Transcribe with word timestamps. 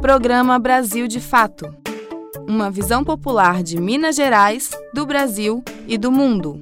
Programa 0.00 0.58
Brasil 0.58 1.06
de 1.06 1.20
Fato 1.20 1.66
Uma 2.48 2.70
visão 2.70 3.04
popular 3.04 3.62
de 3.62 3.78
Minas 3.78 4.16
Gerais, 4.16 4.70
do 4.94 5.04
Brasil 5.04 5.62
e 5.86 5.98
do 5.98 6.10
mundo. 6.10 6.58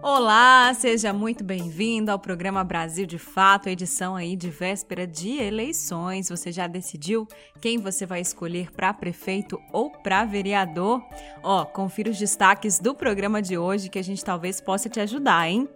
Olá, 0.00 0.72
seja 0.74 1.12
muito 1.12 1.42
bem-vindo 1.42 2.12
ao 2.12 2.20
programa 2.20 2.62
Brasil 2.62 3.04
de 3.04 3.18
Fato, 3.18 3.68
edição 3.68 4.14
aí 4.14 4.36
de 4.36 4.48
véspera 4.48 5.08
de 5.08 5.38
eleições. 5.38 6.28
Você 6.28 6.52
já 6.52 6.68
decidiu 6.68 7.26
quem 7.60 7.78
você 7.78 8.06
vai 8.06 8.20
escolher 8.20 8.70
para 8.70 8.94
prefeito 8.94 9.60
ou 9.72 9.90
para 9.90 10.24
vereador? 10.24 11.02
Ó, 11.42 11.64
confira 11.64 12.10
os 12.10 12.18
destaques 12.18 12.78
do 12.78 12.94
programa 12.94 13.42
de 13.42 13.58
hoje 13.58 13.88
que 13.88 13.98
a 13.98 14.04
gente 14.04 14.24
talvez 14.24 14.60
possa 14.60 14.88
te 14.88 15.00
ajudar, 15.00 15.48
hein? 15.48 15.68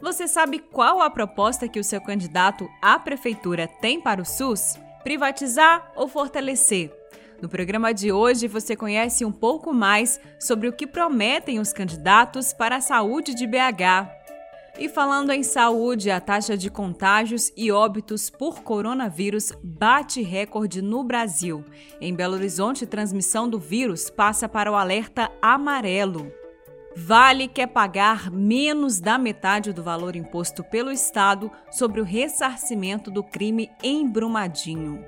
Você 0.00 0.28
sabe 0.28 0.58
qual 0.58 1.00
a 1.00 1.08
proposta 1.08 1.66
que 1.66 1.80
o 1.80 1.84
seu 1.84 2.00
candidato 2.02 2.68
à 2.82 2.98
prefeitura 2.98 3.66
tem 3.66 3.98
para 3.98 4.20
o 4.20 4.26
SUS? 4.26 4.78
Privatizar 5.02 5.90
ou 5.96 6.06
fortalecer? 6.06 6.92
No 7.40 7.48
programa 7.48 7.94
de 7.94 8.12
hoje, 8.12 8.46
você 8.46 8.76
conhece 8.76 9.24
um 9.24 9.32
pouco 9.32 9.72
mais 9.72 10.20
sobre 10.38 10.68
o 10.68 10.72
que 10.72 10.86
prometem 10.86 11.58
os 11.58 11.72
candidatos 11.72 12.52
para 12.52 12.76
a 12.76 12.80
saúde 12.80 13.34
de 13.34 13.46
BH. 13.46 14.16
E 14.78 14.86
falando 14.86 15.32
em 15.32 15.42
saúde, 15.42 16.10
a 16.10 16.20
taxa 16.20 16.58
de 16.58 16.68
contágios 16.68 17.50
e 17.56 17.72
óbitos 17.72 18.28
por 18.28 18.62
coronavírus 18.62 19.50
bate 19.62 20.20
recorde 20.20 20.82
no 20.82 21.02
Brasil. 21.02 21.64
Em 21.98 22.14
Belo 22.14 22.34
Horizonte, 22.34 22.84
transmissão 22.84 23.48
do 23.48 23.58
vírus 23.58 24.10
passa 24.10 24.46
para 24.46 24.70
o 24.70 24.74
alerta 24.74 25.30
amarelo. 25.40 26.30
Vale 26.98 27.46
quer 27.46 27.66
pagar 27.66 28.30
menos 28.30 28.98
da 28.98 29.18
metade 29.18 29.70
do 29.70 29.82
valor 29.82 30.16
imposto 30.16 30.64
pelo 30.64 30.90
Estado 30.90 31.52
sobre 31.70 32.00
o 32.00 32.04
ressarcimento 32.04 33.10
do 33.10 33.22
crime 33.22 33.70
em 33.82 34.08
Brumadinho. 34.08 35.04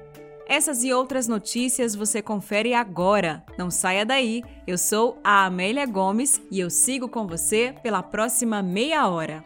Essas 0.46 0.84
e 0.84 0.92
outras 0.92 1.26
notícias 1.26 1.94
você 1.94 2.20
confere 2.20 2.74
agora. 2.74 3.42
Não 3.56 3.70
saia 3.70 4.04
daí. 4.04 4.44
Eu 4.66 4.76
sou 4.76 5.18
a 5.24 5.46
Amélia 5.46 5.86
Gomes 5.86 6.42
e 6.50 6.60
eu 6.60 6.68
sigo 6.68 7.08
com 7.08 7.26
você 7.26 7.74
pela 7.82 8.02
próxima 8.02 8.62
meia 8.62 9.08
hora. 9.08 9.42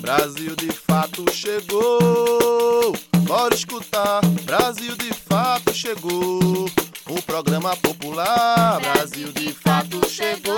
Brasil 0.00 0.54
de 0.54 0.70
fato 0.70 1.24
chegou. 1.32 2.92
Bora 3.26 3.54
escutar. 3.54 4.20
Brasil 4.44 4.94
de 4.96 5.14
fato 5.14 5.72
chegou. 5.72 6.68
O 7.10 7.20
programa 7.22 7.76
popular. 7.78 8.78
Brasil 8.80 9.32
de 9.32 9.52
fato 9.52 10.08
chegou. 10.08 10.54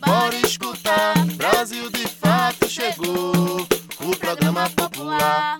Bora 0.00 0.34
escutar. 0.36 1.12
Brasil 1.36 1.90
de 1.90 2.08
fato 2.08 2.66
chegou 2.66 3.60
o 4.00 4.16
programa 4.16 4.70
popular. 4.70 5.58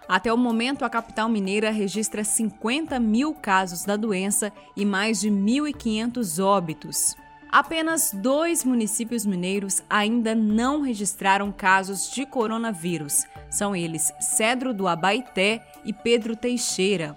Até 0.08 0.34
o 0.34 0.38
momento, 0.38 0.84
a 0.84 0.90
capital 0.90 1.30
mineira 1.30 1.72
registra 1.72 2.24
50 2.24 3.00
mil 3.00 3.34
casos 3.34 3.86
da 3.86 3.96
doença 3.96 4.52
e 4.76 4.86
mais 4.86 5.22
de 5.22 5.30
1.500 5.30 6.44
óbitos. 6.44 7.16
Apenas 7.54 8.12
dois 8.12 8.64
municípios 8.64 9.28
mineiros 9.28 9.84
ainda 9.88 10.34
não 10.34 10.82
registraram 10.82 11.52
casos 11.52 12.12
de 12.12 12.26
coronavírus. 12.26 13.26
São 13.48 13.76
eles 13.76 14.12
Cedro 14.20 14.74
do 14.74 14.88
Abaité 14.88 15.64
e 15.86 15.94
Pedro 15.94 16.36
Teixeira. 16.36 17.14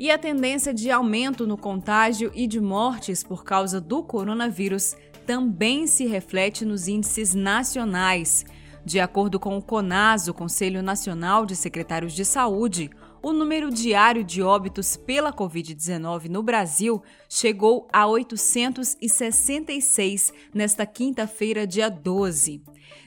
E 0.00 0.10
a 0.10 0.16
tendência 0.16 0.72
de 0.72 0.90
aumento 0.90 1.46
no 1.46 1.58
contágio 1.58 2.32
e 2.34 2.46
de 2.46 2.58
mortes 2.58 3.22
por 3.22 3.44
causa 3.44 3.78
do 3.78 4.02
coronavírus 4.02 4.96
também 5.26 5.86
se 5.86 6.06
reflete 6.06 6.64
nos 6.64 6.88
índices 6.88 7.34
nacionais. 7.34 8.46
De 8.82 8.98
acordo 8.98 9.38
com 9.38 9.58
o 9.58 9.62
CONAS, 9.62 10.26
o 10.26 10.32
Conselho 10.32 10.82
Nacional 10.82 11.44
de 11.44 11.54
Secretários 11.54 12.14
de 12.14 12.24
Saúde, 12.24 12.88
o 13.22 13.32
número 13.32 13.70
diário 13.70 14.24
de 14.24 14.42
óbitos 14.42 14.96
pela 14.96 15.32
Covid-19 15.32 16.28
no 16.28 16.42
Brasil 16.42 17.00
chegou 17.28 17.86
a 17.92 18.04
866 18.06 20.32
nesta 20.54 20.86
quinta-feira, 20.86 21.66
dia 21.66 21.90
12. 21.90 22.62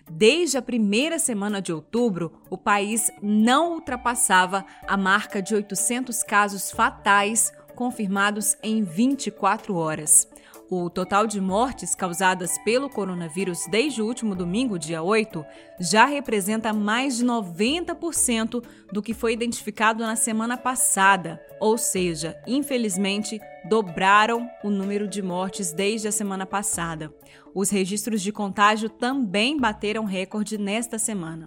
Desde 0.09 0.57
a 0.57 0.62
primeira 0.62 1.18
semana 1.18 1.62
de 1.62 1.72
outubro, 1.73 2.34
o 2.50 2.57
país 2.57 3.09
não 3.22 3.73
ultrapassava 3.73 4.66
a 4.88 4.97
marca 4.97 5.41
de 5.41 5.56
800 5.56 6.23
casos 6.23 6.72
fatais 6.72 7.53
confirmados 7.75 8.56
em 8.62 8.84
24 8.84 9.75
horas. 9.75 10.28
O 10.75 10.89
total 10.89 11.28
de 11.28 11.39
mortes 11.39 11.94
causadas 11.94 12.57
pelo 12.66 12.89
coronavírus 12.89 13.67
desde 13.69 14.01
o 14.01 14.07
último 14.07 14.34
domingo, 14.34 14.79
dia 14.79 15.03
8, 15.03 15.45
já 15.79 16.06
representa 16.06 16.73
mais 16.73 17.17
de 17.17 17.23
90% 17.23 18.63
do 18.91 19.00
que 19.00 19.13
foi 19.13 19.34
identificado 19.34 20.03
na 20.03 20.16
semana 20.16 20.57
passada, 20.57 21.39
ou 21.59 21.78
seja, 21.78 22.35
infelizmente, 22.47 23.39
dobraram 23.69 24.50
o 24.63 24.72
número 24.72 25.07
de 25.07 25.22
mortes 25.22 25.72
desde 25.72 26.07
a 26.07 26.11
semana 26.11 26.44
passada. 26.44 27.13
Os 27.53 27.69
registros 27.69 28.19
de 28.23 28.31
contágio 28.31 28.90
também 28.90 29.55
bateram 29.55 30.05
recorde 30.05 30.57
nesta 30.57 30.97
semana. 30.97 31.45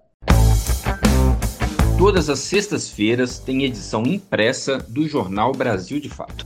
Todas 1.97 2.29
as 2.29 2.39
sextas-feiras 2.39 3.39
tem 3.39 3.63
edição 3.63 4.03
impressa 4.03 4.77
do 4.77 5.07
jornal 5.07 5.53
Brasil 5.53 6.01
de 6.01 6.09
Fato, 6.09 6.45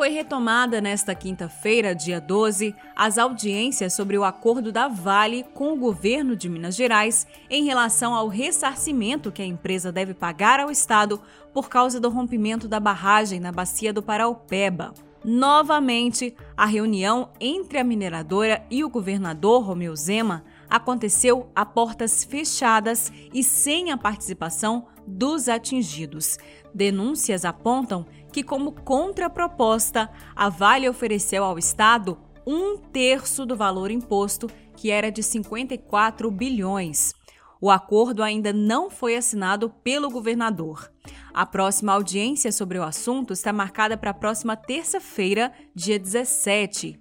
Foi 0.00 0.08
retomada 0.08 0.80
nesta 0.80 1.14
quinta-feira, 1.14 1.94
dia 1.94 2.18
12, 2.18 2.74
as 2.96 3.18
audiências 3.18 3.92
sobre 3.92 4.16
o 4.16 4.24
acordo 4.24 4.72
da 4.72 4.88
Vale 4.88 5.44
com 5.52 5.74
o 5.74 5.76
governo 5.76 6.34
de 6.34 6.48
Minas 6.48 6.74
Gerais 6.74 7.26
em 7.50 7.66
relação 7.66 8.14
ao 8.14 8.26
ressarcimento 8.26 9.30
que 9.30 9.42
a 9.42 9.44
empresa 9.44 9.92
deve 9.92 10.14
pagar 10.14 10.58
ao 10.58 10.70
Estado 10.70 11.20
por 11.52 11.68
causa 11.68 12.00
do 12.00 12.08
rompimento 12.08 12.66
da 12.66 12.80
barragem 12.80 13.40
na 13.40 13.52
bacia 13.52 13.92
do 13.92 14.02
Paraupeba. 14.02 14.94
Novamente, 15.22 16.34
a 16.56 16.64
reunião 16.64 17.28
entre 17.38 17.76
a 17.76 17.84
mineradora 17.84 18.64
e 18.70 18.82
o 18.82 18.88
governador 18.88 19.62
Romeu 19.62 19.94
Zema 19.94 20.42
aconteceu 20.70 21.50
a 21.54 21.66
portas 21.66 22.24
fechadas 22.24 23.12
e 23.34 23.44
sem 23.44 23.90
a 23.90 23.98
participação 23.98 24.86
dos 25.06 25.46
atingidos. 25.46 26.38
Denúncias 26.72 27.44
apontam 27.44 28.06
que, 28.30 28.42
como 28.42 28.72
contraproposta, 28.72 30.10
a 30.34 30.48
Vale 30.48 30.88
ofereceu 30.88 31.44
ao 31.44 31.58
Estado 31.58 32.18
um 32.46 32.76
terço 32.76 33.44
do 33.44 33.56
valor 33.56 33.90
imposto, 33.90 34.48
que 34.76 34.90
era 34.90 35.10
de 35.10 35.22
54 35.22 36.30
bilhões. 36.30 37.14
O 37.60 37.70
acordo 37.70 38.22
ainda 38.22 38.52
não 38.52 38.88
foi 38.88 39.14
assinado 39.14 39.68
pelo 39.84 40.10
governador. 40.10 40.90
A 41.34 41.44
próxima 41.44 41.92
audiência 41.92 42.50
sobre 42.50 42.78
o 42.78 42.82
assunto 42.82 43.32
está 43.34 43.52
marcada 43.52 43.96
para 43.96 44.10
a 44.10 44.14
próxima 44.14 44.56
terça-feira, 44.56 45.52
dia 45.74 45.98
17. 45.98 46.98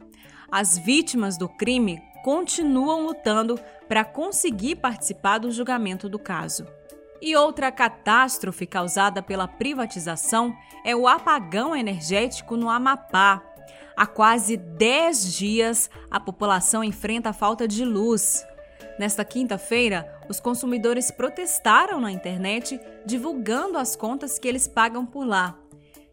As 0.52 0.78
vítimas 0.78 1.38
do 1.38 1.48
crime 1.48 2.02
continuam 2.24 3.06
lutando 3.06 3.58
para 3.88 4.04
conseguir 4.04 4.76
participar 4.76 5.38
do 5.38 5.52
julgamento 5.52 6.10
do 6.10 6.20
caso. 6.20 6.66
E 7.22 7.36
outra 7.36 7.72
catástrofe 7.72 8.66
causada 8.66 9.22
pela 9.22 9.48
privatização 9.48 10.56
é 10.86 10.96
o 10.96 11.08
apagão 11.08 11.76
energético 11.76 12.56
no 12.56 12.70
Amapá. 12.70 13.44
Há 13.96 14.08
quase 14.08 14.56
10 14.56 15.34
dias, 15.36 15.90
a 16.10 16.20
população 16.20 16.84
enfrenta 16.84 17.30
a 17.30 17.34
falta 17.34 17.68
de 17.68 17.84
luz. 17.84 18.46
Nesta 18.98 19.26
quinta-feira, 19.26 20.10
os 20.30 20.40
consumidores 20.40 21.12
protestaram 21.12 22.00
na 22.00 22.12
internet 22.12 22.80
divulgando 23.06 23.78
as 23.78 23.96
contas 23.96 24.40
que 24.40 24.48
eles 24.48 24.68
pagam 24.68 25.06
por 25.06 25.26
lá. 25.26 25.58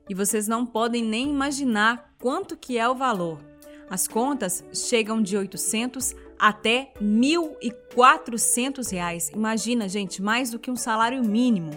E 0.09 0.15
vocês 0.15 0.49
não 0.49 0.67
podem 0.67 1.05
nem 1.05 1.29
imaginar 1.29 2.13
quanto 2.21 2.57
que 2.57 2.79
é 2.79 2.89
o 2.89 2.95
valor. 2.95 3.41
As 3.89 4.09
contas 4.09 4.65
chegam 4.73 5.23
de 5.23 5.37
800 5.37 6.15
até 6.39 6.93
R$ 7.01 7.05
1.400. 7.05 9.33
Imagina, 9.35 9.89
gente, 9.89 10.23
mais 10.23 10.51
do 10.51 10.59
que 10.59 10.71
um 10.71 10.77
salário 10.77 11.25
mínimo. 11.25 11.71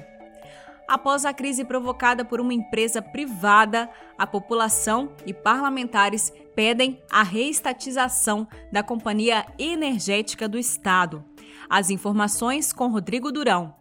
Após 0.87 1.23
a 1.23 1.31
crise 1.31 1.63
provocada 1.63 2.25
por 2.25 2.41
uma 2.41 2.53
empresa 2.53 2.99
privada, 2.99 3.87
a 4.17 4.25
população 4.25 5.11
e 5.23 5.33
parlamentares 5.33 6.33
pedem 6.55 6.99
a 7.11 7.21
reestatização 7.21 8.47
da 8.71 8.81
Companhia 8.81 9.45
Energética 9.59 10.49
do 10.49 10.57
Estado. 10.57 11.23
As 11.69 11.91
informações 11.91 12.73
com 12.73 12.87
Rodrigo 12.87 13.31
Durão. 13.31 13.78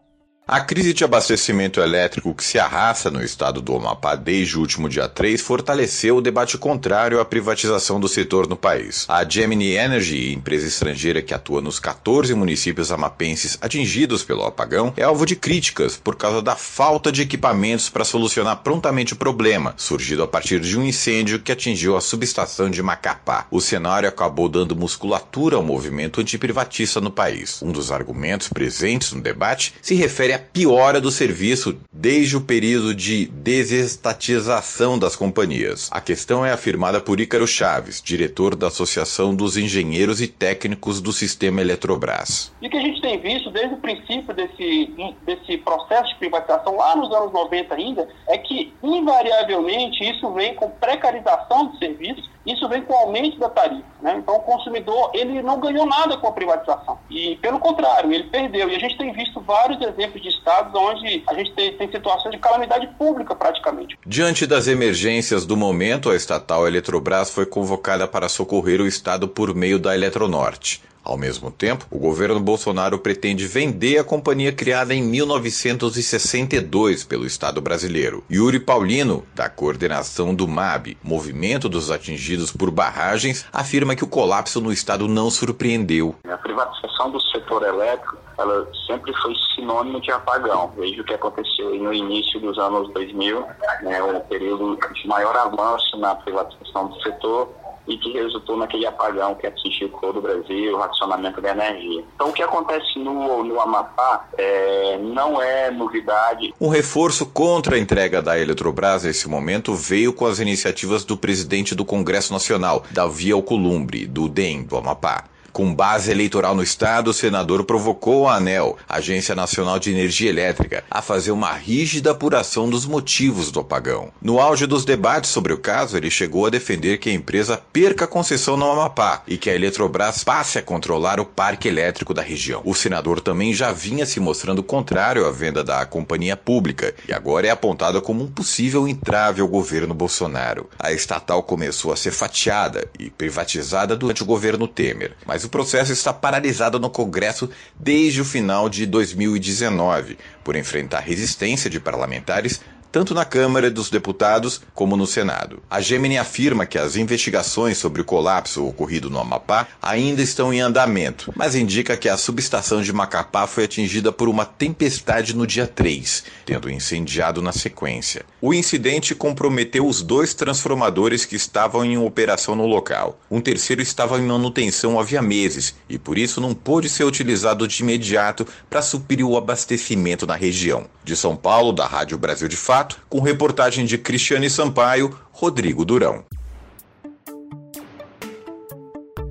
A 0.51 0.61
crise 0.61 0.95
de 0.95 1.05
abastecimento 1.05 1.79
elétrico 1.79 2.35
que 2.35 2.43
se 2.43 2.59
arrasta 2.59 3.11
no 3.11 3.23
estado 3.23 3.61
do 3.61 3.77
Amapá 3.77 4.15
desde 4.15 4.57
o 4.57 4.61
último 4.61 4.89
dia 4.89 5.07
3 5.07 5.43
fortaleceu 5.43 6.17
o 6.17 6.21
debate 6.23 6.57
contrário 6.57 7.21
à 7.21 7.25
privatização 7.27 8.01
do 8.01 8.09
setor 8.09 8.49
no 8.49 8.57
país. 8.57 9.05
A 9.11 9.29
Gemini 9.29 9.73
Energy, 9.73 10.33
empresa 10.33 10.67
estrangeira 10.67 11.21
que 11.21 11.35
atua 11.35 11.61
nos 11.61 11.79
14 11.79 12.35
municípios 12.35 12.91
amapenses 12.91 13.59
atingidos 13.61 14.23
pelo 14.25 14.43
apagão, 14.43 14.91
é 14.97 15.03
alvo 15.03 15.27
de 15.27 15.37
críticas 15.37 15.99
por 16.03 16.17
causa 16.17 16.41
da 16.41 16.57
falta 16.57 17.13
de 17.13 17.21
equipamentos 17.21 17.91
para 17.91 18.03
solucionar 18.03 18.63
prontamente 18.63 19.13
o 19.13 19.17
problema, 19.17 19.75
surgido 19.77 20.23
a 20.23 20.27
partir 20.27 20.61
de 20.61 20.79
um 20.79 20.83
incêndio 20.83 21.41
que 21.41 21.53
atingiu 21.53 21.95
a 21.95 22.01
subestação 22.01 22.71
de 22.71 22.83
Macapá. 22.83 23.47
O 23.51 23.61
cenário 23.61 24.09
acabou 24.09 24.49
dando 24.49 24.75
musculatura 24.75 25.57
ao 25.57 25.63
movimento 25.63 26.23
antiprivatista 26.23 27.03
no 27.03 27.11
país. 27.11 27.61
Um 27.61 27.71
dos 27.71 27.93
argumentos 27.93 28.49
presentes 28.49 29.13
no 29.13 29.21
debate 29.21 29.75
se 29.83 29.95
refere 29.95 30.38
a 30.39 30.41
piora 30.53 31.01
do 31.01 31.11
serviço 31.11 31.77
desde 31.93 32.37
o 32.37 32.41
período 32.41 32.95
de 32.95 33.27
desestatização 33.27 34.97
das 34.97 35.17
companhias. 35.17 35.89
A 35.93 36.01
questão 36.01 36.47
é 36.47 36.53
afirmada 36.53 37.01
por 37.01 37.21
Ícaro 37.21 37.47
Chaves, 37.47 38.01
diretor 38.01 38.55
da 38.55 38.69
Associação 38.69 39.35
dos 39.35 39.57
Engenheiros 39.57 40.21
e 40.21 40.29
Técnicos 40.29 41.01
do 41.01 41.13
Sistema 41.13 41.61
Eletrobras. 41.61 42.53
E 42.63 42.69
o 42.69 42.71
que 42.71 42.77
a 42.77 42.81
gente 42.81 43.01
tem 43.01 43.19
visto 43.19 43.51
desde 43.51 43.75
o 43.75 43.79
princípio 43.79 44.33
desse, 44.33 44.95
desse 45.27 45.59
processo 45.59 46.09
de 46.11 46.19
privatização, 46.19 46.77
lá 46.77 46.95
nos 46.95 47.13
anos 47.13 47.33
90 47.33 47.75
ainda, 47.75 48.09
é 48.29 48.39
que 48.39 48.73
invariavelmente 48.83 50.09
isso 50.09 50.33
vem 50.33 50.55
com 50.55 50.71
precarização 50.71 51.73
de 51.73 51.79
serviços 51.79 52.29
isso 52.49 52.67
vem 52.67 52.81
com 52.81 52.95
aumento 52.95 53.39
da 53.39 53.51
tarifa. 53.51 53.85
Né? 54.01 54.17
Então, 54.19 54.37
o 54.37 54.41
consumidor 54.41 55.11
ele 55.13 55.43
não 55.43 55.61
ganhou 55.61 55.85
nada 55.85 56.17
com 56.17 56.29
a 56.29 56.33
privatização. 56.33 56.99
E, 57.11 57.37
pelo 57.37 57.59
contrário, 57.59 58.11
ele 58.11 58.25
perdeu. 58.25 58.71
E 58.71 58.75
a 58.75 58.79
gente 58.79 58.97
tem 58.97 59.13
visto 59.13 59.39
vários 59.41 59.79
exemplos 59.83 60.23
de 60.23 60.28
estados 60.35 60.73
onde 60.75 61.23
a 61.27 61.35
gente 61.35 61.53
tem, 61.53 61.73
tem 61.77 61.91
situações 61.91 62.33
de 62.33 62.39
calamidade 62.39 62.87
pública, 62.99 63.35
praticamente. 63.35 63.99
Diante 64.07 64.47
das 64.47 64.67
emergências 64.67 65.45
do 65.45 65.57
momento, 65.57 66.11
a 66.11 66.17
estatal 66.17 66.67
Eletrobras 66.67 67.31
foi 67.31 67.47
convocada 67.47 68.07
para 68.07 68.29
socorrer 68.29 68.81
o 68.81 68.87
estado 68.87 69.27
por 69.27 69.55
meio 69.55 69.79
da 69.79 69.95
Eletronorte. 69.95 70.83
Ao 71.09 71.17
mesmo 71.17 71.51
tempo, 71.51 71.87
o 71.91 71.99
governo 71.99 72.39
Bolsonaro 72.39 72.99
pretende 72.99 73.47
vender 73.47 73.97
a 73.97 74.05
companhia 74.05 74.53
criada 74.53 74.95
em 74.95 75.03
1962 75.03 77.03
pelo 77.03 77.25
Estado 77.25 77.63
brasileiro. 77.63 78.23
Yuri 78.31 78.61
Paulino, 78.61 79.25
da 79.35 79.49
coordenação 79.49 80.35
do 80.35 80.47
MAB, 80.47 80.99
Movimento 81.03 81.67
dos 81.67 81.91
Atingidos 81.91 82.53
por 82.53 82.71
Barragens, 82.71 83.47
afirma 83.51 83.97
que 83.97 84.05
o 84.05 84.07
colapso 84.07 84.61
no 84.61 84.71
Estado 84.71 85.09
não 85.09 85.31
surpreendeu. 85.31 86.15
A 86.31 86.37
privatização 86.37 87.11
do 87.11 87.23
setor 87.23 87.63
elétrico 87.63 88.19
ela 88.39 88.69
sempre 88.87 89.13
foi 89.15 89.35
sinônimo 89.55 90.03
de 90.03 90.13
apagão. 90.13 90.71
Veja 90.77 91.01
o 91.01 91.05
que 91.05 91.15
aconteceu 91.15 91.75
no 91.75 91.93
início 91.93 92.39
dos 92.39 92.59
anos 92.59 92.93
2000, 92.93 93.47
né, 93.83 94.03
um 94.03 94.21
período 94.21 94.79
de 94.93 95.09
maior 95.09 95.35
avanço 95.35 95.97
na 95.97 96.15
privatização 96.15 96.89
do 96.89 97.03
setor 97.03 97.51
e 97.89 97.97
que 97.97 98.13
resultou 98.13 98.57
naquele 98.57 98.87
apagão 98.87 99.35
que 99.35 99.47
atingiu 99.47 99.89
todo 100.01 100.19
o 100.19 100.23
Brasil, 100.23 100.75
o 100.75 100.79
racionamento 100.79 101.41
da 101.41 101.51
energia. 101.51 102.05
Então, 102.15 102.29
o 102.29 102.33
que 102.33 102.43
acontece 102.43 102.99
no, 102.99 103.43
no 103.43 103.61
Amapá 103.61 104.27
é, 104.37 104.99
não 104.99 105.41
é 105.41 105.71
novidade. 105.71 106.55
Um 106.61 106.69
reforço 106.69 107.27
contra 107.27 107.77
a 107.77 107.79
entrega 107.79 108.21
da 108.21 108.39
Eletrobras 108.39 109.05
nesse 109.05 109.29
momento 109.29 109.75
veio 109.75 110.13
com 110.13 110.27
as 110.27 110.39
iniciativas 110.39 111.05
do 111.05 111.17
presidente 111.17 111.75
do 111.75 111.85
Congresso 111.85 112.33
Nacional, 112.33 112.85
Davi 112.91 113.33
Alcolumbre, 113.33 114.07
do 114.07 114.29
DEM, 114.29 114.63
do 114.63 114.77
Amapá. 114.77 115.25
Com 115.53 115.75
base 115.75 116.11
eleitoral 116.11 116.55
no 116.55 116.63
estado, 116.63 117.09
o 117.09 117.15
senador 117.15 117.65
provocou 117.65 118.29
a 118.29 118.37
ANEL, 118.37 118.77
Agência 118.89 119.35
Nacional 119.35 119.79
de 119.79 119.91
Energia 119.91 120.31
Elétrica, 120.31 120.85
a 120.91 121.03
fazer 121.03 121.31
uma 121.31 121.53
rígida 121.53 122.13
apuração 122.13 122.69
dos 122.69 122.87
motivos 122.87 123.51
do 123.51 123.61
apagão. 123.61 124.13
No 124.21 124.41
auge 124.41 124.67
dos 124.67 124.85
debates 124.85 125.31
sobre 125.31 125.53
o 125.53 125.59
caso, 125.59 125.97
ele 125.97 126.11
chegou 126.11 126.47
a 126.47 126.51
defender 126.51 126.99
que 126.99 127.11
a 127.11 127.13
empresa 127.13 127.61
perca 127.73 128.05
a 128.05 128.09
concessão 128.09 128.57
no 128.57 128.71
Amapá 128.71 129.23
e 129.27 129.37
que 129.37 129.51
a 129.51 129.55
Eletrobras 129.55 130.23
passe 130.23 130.59
a 130.59 130.63
controlar 130.63 131.19
o 131.21 131.25
parque 131.25 131.69
elétrico 131.69 132.15
da 132.15 132.23
região. 132.23 132.63
O 132.65 132.75
senador 132.75 133.21
também 133.21 133.53
já 133.53 133.73
vinha 133.73 134.07
se 134.07 134.21
mostrando 134.21 134.63
contrário 134.63 135.27
à 135.27 135.31
venda 135.31 135.65
da 135.65 135.85
companhia 135.87 136.37
pública 136.37 136.95
e 137.09 137.13
agora 137.13 137.47
é 137.47 137.51
apontado 137.51 138.01
como 138.03 138.23
um 138.23 138.29
possível 138.29 138.87
entrave 138.87 139.41
ao 139.41 139.49
governo 139.49 139.95
Bolsonaro. 139.95 140.69
A 140.79 140.93
estatal 140.93 141.43
começou 141.43 141.93
a 141.93 141.97
ser 141.97 142.13
fatiada 142.13 142.87
e 142.99 143.11
privatizada 143.11 143.97
durante 143.97 144.23
o 144.23 144.27
governo 144.27 144.69
Temer, 144.69 145.13
mas 145.27 145.38
o 145.45 145.49
processo 145.49 145.93
está 145.93 146.13
paralisado 146.13 146.79
no 146.79 146.91
Congresso 146.91 147.51
desde 147.79 148.21
o 148.21 148.25
final 148.25 148.69
de 148.69 148.87
2019, 148.87 150.19
por 150.43 150.57
enfrentar 150.57 151.01
resistência 151.01 151.69
de 151.69 151.79
parlamentares 151.81 152.61
tanto 152.91 153.15
na 153.15 153.25
Câmara 153.25 153.71
dos 153.71 153.91
Deputados 153.91 154.61
como 154.75 154.97
no 154.97 155.07
Senado. 155.07 155.63
A 155.71 155.81
Gemini 155.81 156.19
afirma 156.19 156.67
que 156.67 156.79
as 156.79 156.97
investigações 156.97 157.79
sobre 157.79 158.03
o 158.03 158.05
colapso 158.05 158.67
ocorrido 158.67 159.11
no 159.11 159.19
Amapá 159.19 159.67
ainda 159.81 160.23
estão 160.23 160.53
em 160.53 160.61
andamento, 160.61 161.33
mas 161.37 161.55
indica 161.55 161.97
que 161.97 162.09
a 162.09 162.17
subestação 162.17 162.83
de 162.83 162.93
Macapá 162.93 163.47
foi 163.47 163.65
atingida 163.65 164.13
por 164.13 164.29
uma 164.29 164.45
tempestade 164.45 165.35
no 165.35 165.47
dia 165.47 165.67
3, 165.67 166.25
tendo 166.45 166.71
incendiado 166.71 167.43
na 167.43 167.53
sequência. 167.53 168.25
O 168.41 168.55
incidente 168.55 169.15
comprometeu 169.15 169.87
os 169.87 170.03
dois 170.03 170.35
transformadores 170.35 171.25
que 171.25 171.37
estavam 171.37 171.85
em 171.85 171.99
operação 171.99 172.55
no 172.55 172.67
local. 172.67 173.19
Um 173.31 173.41
terceiro 173.41 173.83
estava 173.83 174.19
em 174.19 174.23
manutenção 174.23 174.99
havia 174.99 175.21
meses 175.21 175.75
e 175.89 175.99
por 175.99 176.17
isso 176.17 176.41
não 176.41 176.55
pôde 176.55 176.89
ser 176.89 177.05
utilizado 177.05 177.67
de 177.67 177.83
imediato 177.83 178.47
para 178.71 178.83
suprir 178.83 179.27
o 179.27 179.37
abastecimento 179.37 180.27
na 180.27 180.35
região. 180.35 180.87
De 181.05 181.17
São 181.17 181.35
Paulo, 181.35 181.73
da 181.73 181.87
Rádio 181.87 182.19
Brasil 182.19 182.49
de 182.49 182.57
Fato, 182.57 182.78
Fato, 182.79 183.01
com 183.09 183.21
reportagem 183.21 183.85
de 183.85 183.99
Cristiane 183.99 184.49
Sampaio, 184.49 185.19
Rodrigo 185.33 185.85
Durão. 185.85 186.25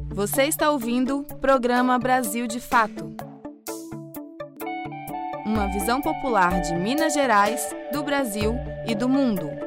Você 0.10 0.44
está 0.44 0.70
ouvindo 0.70 1.24
programa 1.40 1.98
Brasil 1.98 2.46
de 2.46 2.60
Fato. 2.60 3.16
Uma 5.46 5.72
visão 5.72 6.02
popular 6.02 6.60
de 6.60 6.76
Minas 6.76 7.14
Gerais, 7.14 7.74
do 7.94 8.04
Brasil 8.04 8.54
e 8.86 8.94
do 8.94 9.08
mundo. 9.08 9.67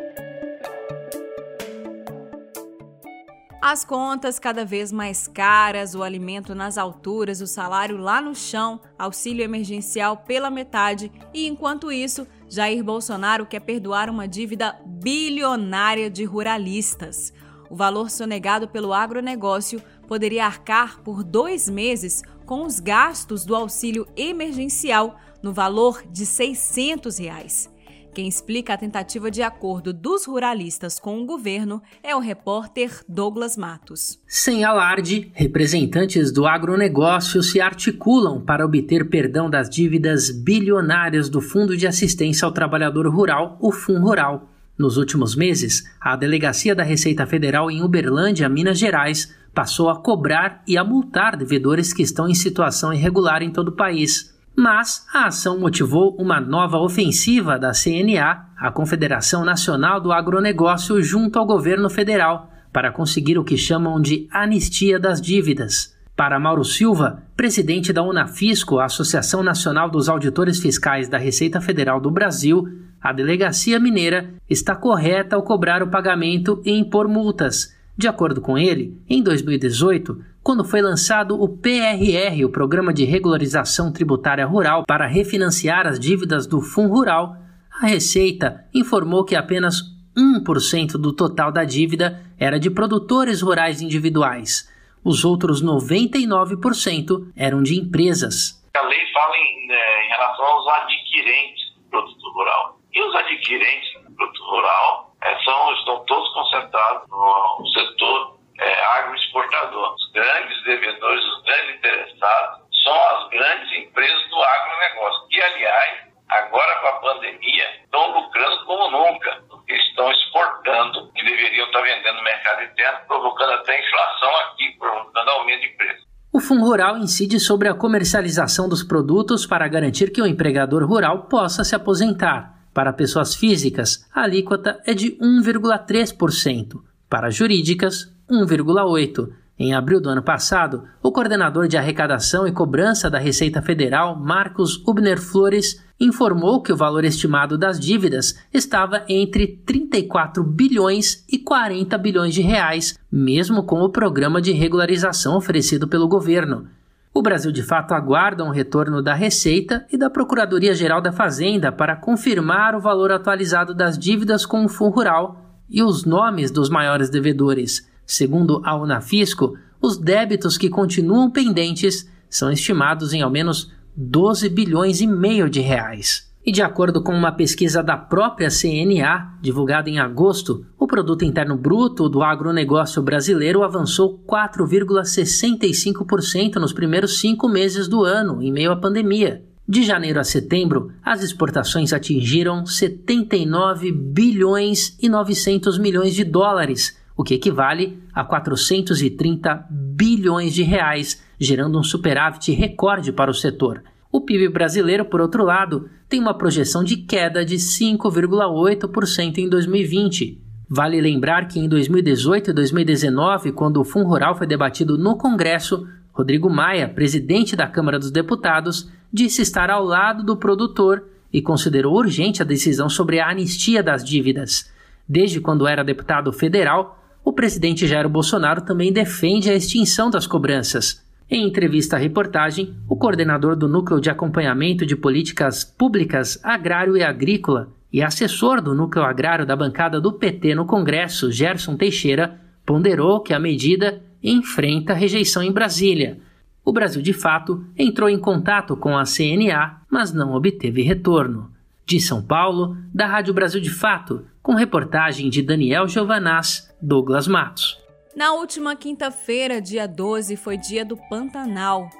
As 3.62 3.84
contas 3.84 4.38
cada 4.38 4.64
vez 4.64 4.90
mais 4.90 5.28
caras, 5.28 5.94
o 5.94 6.02
alimento 6.02 6.54
nas 6.54 6.78
alturas, 6.78 7.42
o 7.42 7.46
salário 7.46 7.98
lá 7.98 8.18
no 8.18 8.34
chão, 8.34 8.80
auxílio 8.98 9.44
emergencial 9.44 10.16
pela 10.16 10.48
metade 10.48 11.12
e, 11.34 11.46
enquanto 11.46 11.92
isso, 11.92 12.26
Jair 12.48 12.82
Bolsonaro 12.82 13.44
quer 13.44 13.60
perdoar 13.60 14.08
uma 14.08 14.26
dívida 14.26 14.80
bilionária 14.86 16.08
de 16.08 16.24
ruralistas. 16.24 17.34
O 17.68 17.76
valor 17.76 18.10
sonegado 18.10 18.66
pelo 18.66 18.94
agronegócio 18.94 19.82
poderia 20.08 20.46
arcar 20.46 21.02
por 21.02 21.22
dois 21.22 21.68
meses 21.68 22.22
com 22.46 22.64
os 22.64 22.80
gastos 22.80 23.44
do 23.44 23.54
auxílio 23.54 24.08
emergencial 24.16 25.18
no 25.42 25.52
valor 25.52 26.02
de 26.10 26.24
600 26.24 27.18
reais. 27.18 27.70
Quem 28.12 28.26
explica 28.26 28.74
a 28.74 28.76
tentativa 28.76 29.30
de 29.30 29.40
acordo 29.40 29.92
dos 29.92 30.26
ruralistas 30.26 30.98
com 30.98 31.20
o 31.20 31.24
governo 31.26 31.80
é 32.02 32.14
o 32.14 32.18
repórter 32.18 32.90
Douglas 33.08 33.56
Matos. 33.56 34.18
Sem 34.26 34.64
alarde, 34.64 35.30
representantes 35.32 36.32
do 36.32 36.44
agronegócio 36.44 37.40
se 37.40 37.60
articulam 37.60 38.40
para 38.40 38.64
obter 38.64 39.08
perdão 39.08 39.48
das 39.48 39.70
dívidas 39.70 40.30
bilionárias 40.30 41.28
do 41.28 41.40
Fundo 41.40 41.76
de 41.76 41.86
Assistência 41.86 42.44
ao 42.44 42.52
Trabalhador 42.52 43.06
Rural, 43.06 43.56
o 43.60 43.70
FUNRural. 43.70 44.50
Nos 44.76 44.96
últimos 44.96 45.36
meses, 45.36 45.84
a 46.00 46.16
Delegacia 46.16 46.74
da 46.74 46.82
Receita 46.82 47.26
Federal 47.26 47.70
em 47.70 47.82
Uberlândia, 47.82 48.48
Minas 48.48 48.78
Gerais, 48.78 49.32
passou 49.54 49.88
a 49.88 50.00
cobrar 50.00 50.62
e 50.66 50.76
a 50.76 50.82
multar 50.82 51.36
devedores 51.36 51.92
que 51.92 52.02
estão 52.02 52.28
em 52.28 52.34
situação 52.34 52.92
irregular 52.92 53.42
em 53.42 53.50
todo 53.52 53.68
o 53.68 53.76
país. 53.76 54.34
Mas 54.60 55.06
a 55.10 55.24
ação 55.24 55.58
motivou 55.58 56.14
uma 56.18 56.38
nova 56.38 56.76
ofensiva 56.76 57.58
da 57.58 57.72
CNA, 57.72 58.44
a 58.58 58.70
Confederação 58.70 59.42
Nacional 59.42 59.98
do 60.02 60.12
Agronegócio, 60.12 61.02
junto 61.02 61.38
ao 61.38 61.46
governo 61.46 61.88
federal, 61.88 62.52
para 62.70 62.92
conseguir 62.92 63.38
o 63.38 63.42
que 63.42 63.56
chamam 63.56 63.98
de 63.98 64.28
anistia 64.30 65.00
das 65.00 65.18
dívidas. 65.18 65.96
Para 66.14 66.38
Mauro 66.38 66.62
Silva, 66.62 67.22
presidente 67.34 67.90
da 67.90 68.02
Unafisco, 68.02 68.78
a 68.78 68.84
Associação 68.84 69.42
Nacional 69.42 69.88
dos 69.88 70.10
Auditores 70.10 70.60
Fiscais 70.60 71.08
da 71.08 71.16
Receita 71.16 71.58
Federal 71.58 71.98
do 71.98 72.10
Brasil, 72.10 72.68
a 73.00 73.14
delegacia 73.14 73.80
mineira 73.80 74.28
está 74.46 74.76
correta 74.76 75.36
ao 75.36 75.42
cobrar 75.42 75.82
o 75.82 75.88
pagamento 75.88 76.60
e 76.66 76.72
impor 76.72 77.08
multas. 77.08 77.74
De 77.96 78.06
acordo 78.06 78.42
com 78.42 78.58
ele, 78.58 79.00
em 79.08 79.22
2018, 79.22 80.20
quando 80.42 80.64
foi 80.64 80.80
lançado 80.80 81.40
o 81.40 81.48
PRR, 81.48 82.44
o 82.44 82.50
Programa 82.50 82.94
de 82.94 83.04
Regularização 83.04 83.92
Tributária 83.92 84.46
Rural, 84.46 84.84
para 84.86 85.06
refinanciar 85.06 85.86
as 85.86 86.00
dívidas 86.00 86.46
do 86.46 86.62
Fundo 86.62 86.94
Rural, 86.94 87.36
a 87.82 87.86
Receita 87.86 88.64
informou 88.74 89.24
que 89.24 89.36
apenas 89.36 89.82
1% 90.16 90.92
do 90.92 91.14
total 91.14 91.52
da 91.52 91.64
dívida 91.64 92.24
era 92.38 92.58
de 92.58 92.70
produtores 92.70 93.42
rurais 93.42 93.82
individuais. 93.82 94.68
Os 95.04 95.24
outros 95.24 95.62
99% 95.62 97.32
eram 97.36 97.62
de 97.62 97.78
empresas. 97.78 98.60
A 98.76 98.86
lei 98.86 99.12
fala 99.12 99.36
em, 99.36 99.66
né, 99.68 100.06
em 100.06 100.08
relação 100.08 100.44
aos 100.44 100.68
adquirentes 100.82 101.74
do 101.76 101.90
produto 101.90 102.32
rural. 102.34 102.78
E 102.92 103.02
os 103.02 103.14
adquirentes 103.14 103.92
do 104.04 104.14
produto 104.14 104.42
rural 104.44 105.14
é, 105.22 105.38
são, 105.42 105.74
estão 105.74 106.04
todos 106.06 106.32
concentrados 106.32 107.08
no 107.08 107.66
setor 107.68 108.39
é, 108.60 108.84
agroexportador. 108.98 109.94
Os 109.94 110.12
grandes 110.12 110.64
devedores, 110.64 111.24
os 111.24 111.42
grandes 111.42 111.76
interessados, 111.76 112.60
são 112.84 112.94
as 112.94 113.28
grandes 113.30 113.78
empresas 113.78 114.28
do 114.28 114.42
agronegócio, 114.42 115.28
que, 115.28 115.40
aliás, 115.40 116.10
agora 116.28 116.78
com 116.80 116.86
a 116.88 116.92
pandemia, 117.14 117.64
estão 117.82 118.20
lucrando 118.20 118.64
como 118.64 118.90
nunca, 118.90 119.42
porque 119.48 119.74
estão 119.74 120.10
exportando 120.10 121.10
e 121.16 121.24
deveriam 121.24 121.66
estar 121.66 121.82
vendendo 121.82 122.16
no 122.16 122.22
mercado 122.22 122.62
interno, 122.62 123.00
provocando 123.06 123.52
até 123.52 123.78
inflação 123.78 124.36
aqui, 124.36 124.76
provocando 124.78 125.28
aumento 125.28 125.60
de 125.62 125.68
preço. 125.70 126.10
O 126.32 126.40
Fundo 126.40 126.64
Rural 126.64 126.96
incide 126.98 127.40
sobre 127.40 127.68
a 127.68 127.74
comercialização 127.74 128.68
dos 128.68 128.84
produtos 128.84 129.46
para 129.46 129.66
garantir 129.66 130.12
que 130.12 130.22
o 130.22 130.26
empregador 130.26 130.86
rural 130.86 131.24
possa 131.24 131.64
se 131.64 131.74
aposentar. 131.74 132.60
Para 132.72 132.92
pessoas 132.92 133.34
físicas, 133.34 134.08
a 134.14 134.22
alíquota 134.22 134.80
é 134.86 134.94
de 134.94 135.18
1,3%. 135.18 136.80
Para 137.08 137.30
jurídicas, 137.30 138.06
1,8%. 138.30 139.30
Em 139.58 139.74
abril 139.74 140.00
do 140.00 140.08
ano 140.08 140.22
passado, 140.22 140.84
o 141.02 141.12
coordenador 141.12 141.68
de 141.68 141.76
arrecadação 141.76 142.46
e 142.46 142.52
cobrança 142.52 143.10
da 143.10 143.18
Receita 143.18 143.60
Federal, 143.60 144.16
Marcos 144.18 144.82
Ubner 144.86 145.20
Flores, 145.20 145.84
informou 146.00 146.62
que 146.62 146.72
o 146.72 146.76
valor 146.76 147.04
estimado 147.04 147.58
das 147.58 147.78
dívidas 147.78 148.34
estava 148.54 149.04
entre 149.06 149.46
34 149.66 150.42
bilhões 150.42 151.22
e 151.30 151.38
40 151.38 151.98
bilhões 151.98 152.32
de 152.32 152.40
reais, 152.40 152.98
mesmo 153.12 153.62
com 153.64 153.82
o 153.82 153.90
programa 153.90 154.40
de 154.40 154.50
regularização 154.52 155.36
oferecido 155.36 155.86
pelo 155.86 156.08
governo. 156.08 156.68
O 157.12 157.20
Brasil 157.20 157.52
de 157.52 157.62
fato 157.62 157.92
aguarda 157.92 158.42
um 158.42 158.50
retorno 158.50 159.02
da 159.02 159.12
Receita 159.12 159.84
e 159.92 159.98
da 159.98 160.08
Procuradoria-Geral 160.08 161.02
da 161.02 161.12
Fazenda 161.12 161.70
para 161.70 161.96
confirmar 161.96 162.74
o 162.74 162.80
valor 162.80 163.12
atualizado 163.12 163.74
das 163.74 163.98
dívidas 163.98 164.46
com 164.46 164.64
o 164.64 164.68
Fundo 164.70 164.94
Rural 164.94 165.60
e 165.68 165.82
os 165.82 166.06
nomes 166.06 166.50
dos 166.50 166.70
maiores 166.70 167.10
devedores. 167.10 167.89
Segundo 168.10 168.60
a 168.64 168.76
Unafisco, 168.76 169.56
os 169.80 169.96
débitos 169.96 170.58
que 170.58 170.68
continuam 170.68 171.30
pendentes 171.30 172.10
são 172.28 172.50
estimados 172.50 173.14
em 173.14 173.22
ao 173.22 173.30
menos 173.30 173.70
12 173.96 174.48
bilhões 174.48 175.00
e 175.00 175.06
meio 175.06 175.48
de 175.48 175.60
reais. 175.60 176.28
E 176.44 176.50
de 176.50 176.60
acordo 176.60 177.04
com 177.04 177.12
uma 177.12 177.30
pesquisa 177.30 177.84
da 177.84 177.96
própria 177.96 178.48
CNA, 178.50 179.38
divulgada 179.40 179.88
em 179.88 180.00
agosto, 180.00 180.66
o 180.76 180.88
produto 180.88 181.24
interno 181.24 181.56
bruto 181.56 182.08
do 182.08 182.20
agronegócio 182.20 183.00
brasileiro 183.00 183.62
avançou 183.62 184.18
4,65% 184.26 186.56
nos 186.56 186.72
primeiros 186.72 187.20
cinco 187.20 187.48
meses 187.48 187.86
do 187.86 188.02
ano, 188.02 188.42
em 188.42 188.50
meio 188.50 188.72
à 188.72 188.76
pandemia. 188.76 189.44
De 189.68 189.84
janeiro 189.84 190.18
a 190.18 190.24
setembro, 190.24 190.90
as 191.00 191.22
exportações 191.22 191.92
atingiram 191.92 192.66
79 192.66 193.92
bilhões 193.92 194.96
e 195.00 195.08
900 195.08 195.78
milhões 195.78 196.12
de 196.12 196.24
dólares, 196.24 196.98
o 197.16 197.24
que 197.24 197.34
equivale 197.34 198.02
a 198.12 198.24
430 198.24 199.66
bilhões 199.70 200.54
de 200.54 200.62
reais, 200.62 201.22
gerando 201.38 201.78
um 201.78 201.82
superávit 201.82 202.52
recorde 202.52 203.12
para 203.12 203.30
o 203.30 203.34
setor. 203.34 203.82
O 204.12 204.20
PIB 204.20 204.48
brasileiro, 204.48 205.04
por 205.04 205.20
outro 205.20 205.44
lado, 205.44 205.88
tem 206.08 206.20
uma 206.20 206.34
projeção 206.34 206.82
de 206.82 206.96
queda 206.96 207.44
de 207.44 207.56
5,8% 207.56 209.38
em 209.38 209.48
2020. 209.48 210.40
Vale 210.68 211.00
lembrar 211.00 211.46
que 211.46 211.60
em 211.60 211.68
2018 211.68 212.50
e 212.50 212.52
2019, 212.52 213.52
quando 213.52 213.80
o 213.80 213.84
Fundo 213.84 214.08
Rural 214.08 214.36
foi 214.36 214.46
debatido 214.46 214.98
no 214.98 215.16
Congresso, 215.16 215.86
Rodrigo 216.12 216.50
Maia, 216.50 216.88
presidente 216.88 217.54
da 217.54 217.66
Câmara 217.66 217.98
dos 217.98 218.10
Deputados, 218.10 218.90
disse 219.12 219.42
estar 219.42 219.70
ao 219.70 219.84
lado 219.84 220.24
do 220.24 220.36
produtor 220.36 221.04
e 221.32 221.40
considerou 221.40 221.94
urgente 221.94 222.42
a 222.42 222.44
decisão 222.44 222.88
sobre 222.88 223.20
a 223.20 223.28
anistia 223.28 223.82
das 223.82 224.04
dívidas. 224.04 224.70
Desde 225.08 225.40
quando 225.40 225.66
era 225.66 225.84
deputado 225.84 226.32
federal, 226.32 226.99
o 227.24 227.32
presidente 227.32 227.86
Jair 227.86 228.08
Bolsonaro 228.08 228.62
também 228.62 228.92
defende 228.92 229.50
a 229.50 229.54
extinção 229.54 230.10
das 230.10 230.26
cobranças. 230.26 231.04
Em 231.30 231.46
entrevista 231.46 231.96
à 231.96 231.98
reportagem, 231.98 232.74
o 232.88 232.96
coordenador 232.96 233.54
do 233.54 233.68
Núcleo 233.68 234.00
de 234.00 234.10
Acompanhamento 234.10 234.84
de 234.84 234.96
Políticas 234.96 235.62
Públicas 235.62 236.40
Agrário 236.42 236.96
e 236.96 237.04
Agrícola 237.04 237.68
e 237.92 238.02
assessor 238.02 238.60
do 238.60 238.74
Núcleo 238.74 239.04
Agrário 239.04 239.46
da 239.46 239.54
bancada 239.54 240.00
do 240.00 240.12
PT 240.12 240.54
no 240.54 240.66
Congresso, 240.66 241.30
Gerson 241.30 241.76
Teixeira, 241.76 242.40
ponderou 242.64 243.20
que 243.20 243.32
a 243.32 243.38
medida 243.38 244.02
enfrenta 244.22 244.94
rejeição 244.94 245.42
em 245.42 245.52
Brasília. 245.52 246.18
O 246.64 246.72
Brasil, 246.72 247.02
de 247.02 247.12
fato, 247.12 247.64
entrou 247.76 248.08
em 248.08 248.18
contato 248.18 248.76
com 248.76 248.96
a 248.96 249.04
CNA, 249.04 249.80
mas 249.90 250.12
não 250.12 250.34
obteve 250.34 250.82
retorno. 250.82 251.49
De 251.90 251.98
São 251.98 252.22
Paulo, 252.22 252.76
da 252.94 253.04
Rádio 253.04 253.34
Brasil 253.34 253.60
de 253.60 253.68
Fato, 253.68 254.24
com 254.40 254.54
reportagem 254.54 255.28
de 255.28 255.42
Daniel 255.42 255.88
Giovanaz, 255.88 256.72
Douglas 256.80 257.26
Matos. 257.26 257.82
Na 258.14 258.32
última 258.32 258.76
quinta-feira, 258.76 259.60
dia 259.60 259.88
12, 259.88 260.36
foi 260.36 260.56
dia 260.56 260.84
do 260.84 260.96
Pantanal, 260.96 261.90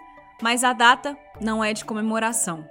mas 0.41 0.63
a 0.63 0.73
data 0.73 1.19
não 1.41 1.65
é 1.65 1.73
de 1.73 1.85
comemoração. 1.85 2.65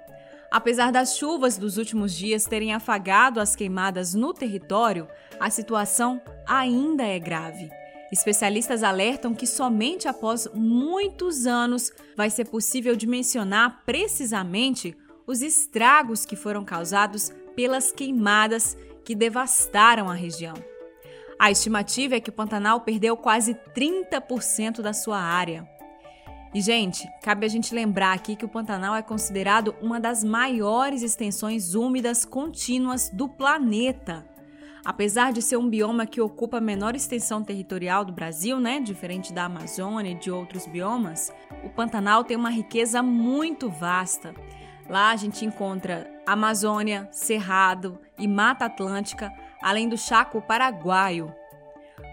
Apesar 0.50 0.90
das 0.90 1.18
chuvas 1.18 1.58
dos 1.58 1.76
últimos 1.76 2.14
dias 2.14 2.46
terem 2.46 2.72
afagado 2.72 3.38
as 3.38 3.54
queimadas 3.54 4.14
no 4.14 4.32
território, 4.32 5.06
a 5.38 5.50
situação 5.50 6.22
ainda 6.48 7.02
é 7.02 7.18
grave. 7.18 7.68
Especialistas 8.10 8.82
alertam 8.82 9.34
que 9.34 9.46
somente 9.46 10.08
após 10.08 10.48
muitos 10.54 11.46
anos 11.46 11.92
vai 12.16 12.30
ser 12.30 12.46
possível 12.46 12.96
dimensionar 12.96 13.82
precisamente 13.84 14.96
os 15.30 15.42
estragos 15.42 16.24
que 16.24 16.34
foram 16.34 16.64
causados 16.64 17.32
pelas 17.54 17.92
queimadas 17.92 18.76
que 19.04 19.14
devastaram 19.14 20.10
a 20.10 20.14
região. 20.14 20.54
A 21.38 21.52
estimativa 21.52 22.16
é 22.16 22.20
que 22.20 22.30
o 22.30 22.32
Pantanal 22.32 22.80
perdeu 22.80 23.16
quase 23.16 23.54
30% 23.54 24.82
da 24.82 24.92
sua 24.92 25.20
área. 25.20 25.64
E, 26.52 26.60
gente, 26.60 27.08
cabe 27.22 27.46
a 27.46 27.48
gente 27.48 27.72
lembrar 27.72 28.12
aqui 28.12 28.34
que 28.34 28.44
o 28.44 28.48
Pantanal 28.48 28.96
é 28.96 29.02
considerado 29.02 29.72
uma 29.80 30.00
das 30.00 30.24
maiores 30.24 31.00
extensões 31.00 31.76
úmidas 31.76 32.24
contínuas 32.24 33.08
do 33.08 33.28
planeta. 33.28 34.28
Apesar 34.84 35.32
de 35.32 35.40
ser 35.40 35.58
um 35.58 35.70
bioma 35.70 36.06
que 36.06 36.20
ocupa 36.20 36.58
a 36.58 36.60
menor 36.60 36.96
extensão 36.96 37.44
territorial 37.44 38.04
do 38.04 38.12
Brasil, 38.12 38.58
né, 38.58 38.80
diferente 38.80 39.32
da 39.32 39.44
Amazônia 39.44 40.10
e 40.10 40.18
de 40.18 40.28
outros 40.28 40.66
biomas, 40.66 41.32
o 41.62 41.70
Pantanal 41.70 42.24
tem 42.24 42.36
uma 42.36 42.50
riqueza 42.50 43.00
muito 43.00 43.70
vasta. 43.70 44.34
Lá 44.90 45.12
a 45.12 45.16
gente 45.16 45.44
encontra 45.44 46.10
Amazônia, 46.26 47.08
Cerrado 47.12 48.00
e 48.18 48.26
Mata 48.26 48.64
Atlântica, 48.64 49.32
além 49.62 49.88
do 49.88 49.96
Chaco 49.96 50.42
Paraguaio. 50.42 51.32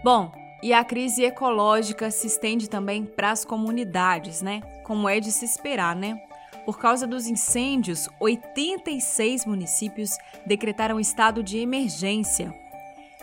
Bom, 0.04 0.30
e 0.62 0.72
a 0.72 0.84
crise 0.84 1.24
ecológica 1.24 2.08
se 2.08 2.28
estende 2.28 2.70
também 2.70 3.04
para 3.04 3.32
as 3.32 3.44
comunidades, 3.44 4.42
né? 4.42 4.60
Como 4.84 5.08
é 5.08 5.18
de 5.18 5.32
se 5.32 5.44
esperar, 5.44 5.96
né? 5.96 6.22
Por 6.64 6.78
causa 6.78 7.04
dos 7.04 7.26
incêndios, 7.26 8.08
86 8.20 9.44
municípios 9.44 10.10
decretaram 10.46 11.00
estado 11.00 11.42
de 11.42 11.58
emergência. 11.58 12.54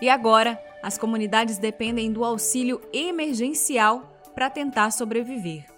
E 0.01 0.09
agora, 0.09 0.61
as 0.83 0.97
comunidades 0.97 1.57
dependem 1.57 2.11
do 2.11 2.25
auxílio 2.25 2.81
emergencial 2.91 4.19
para 4.33 4.49
tentar 4.49 4.91
sobreviver. 4.91 5.74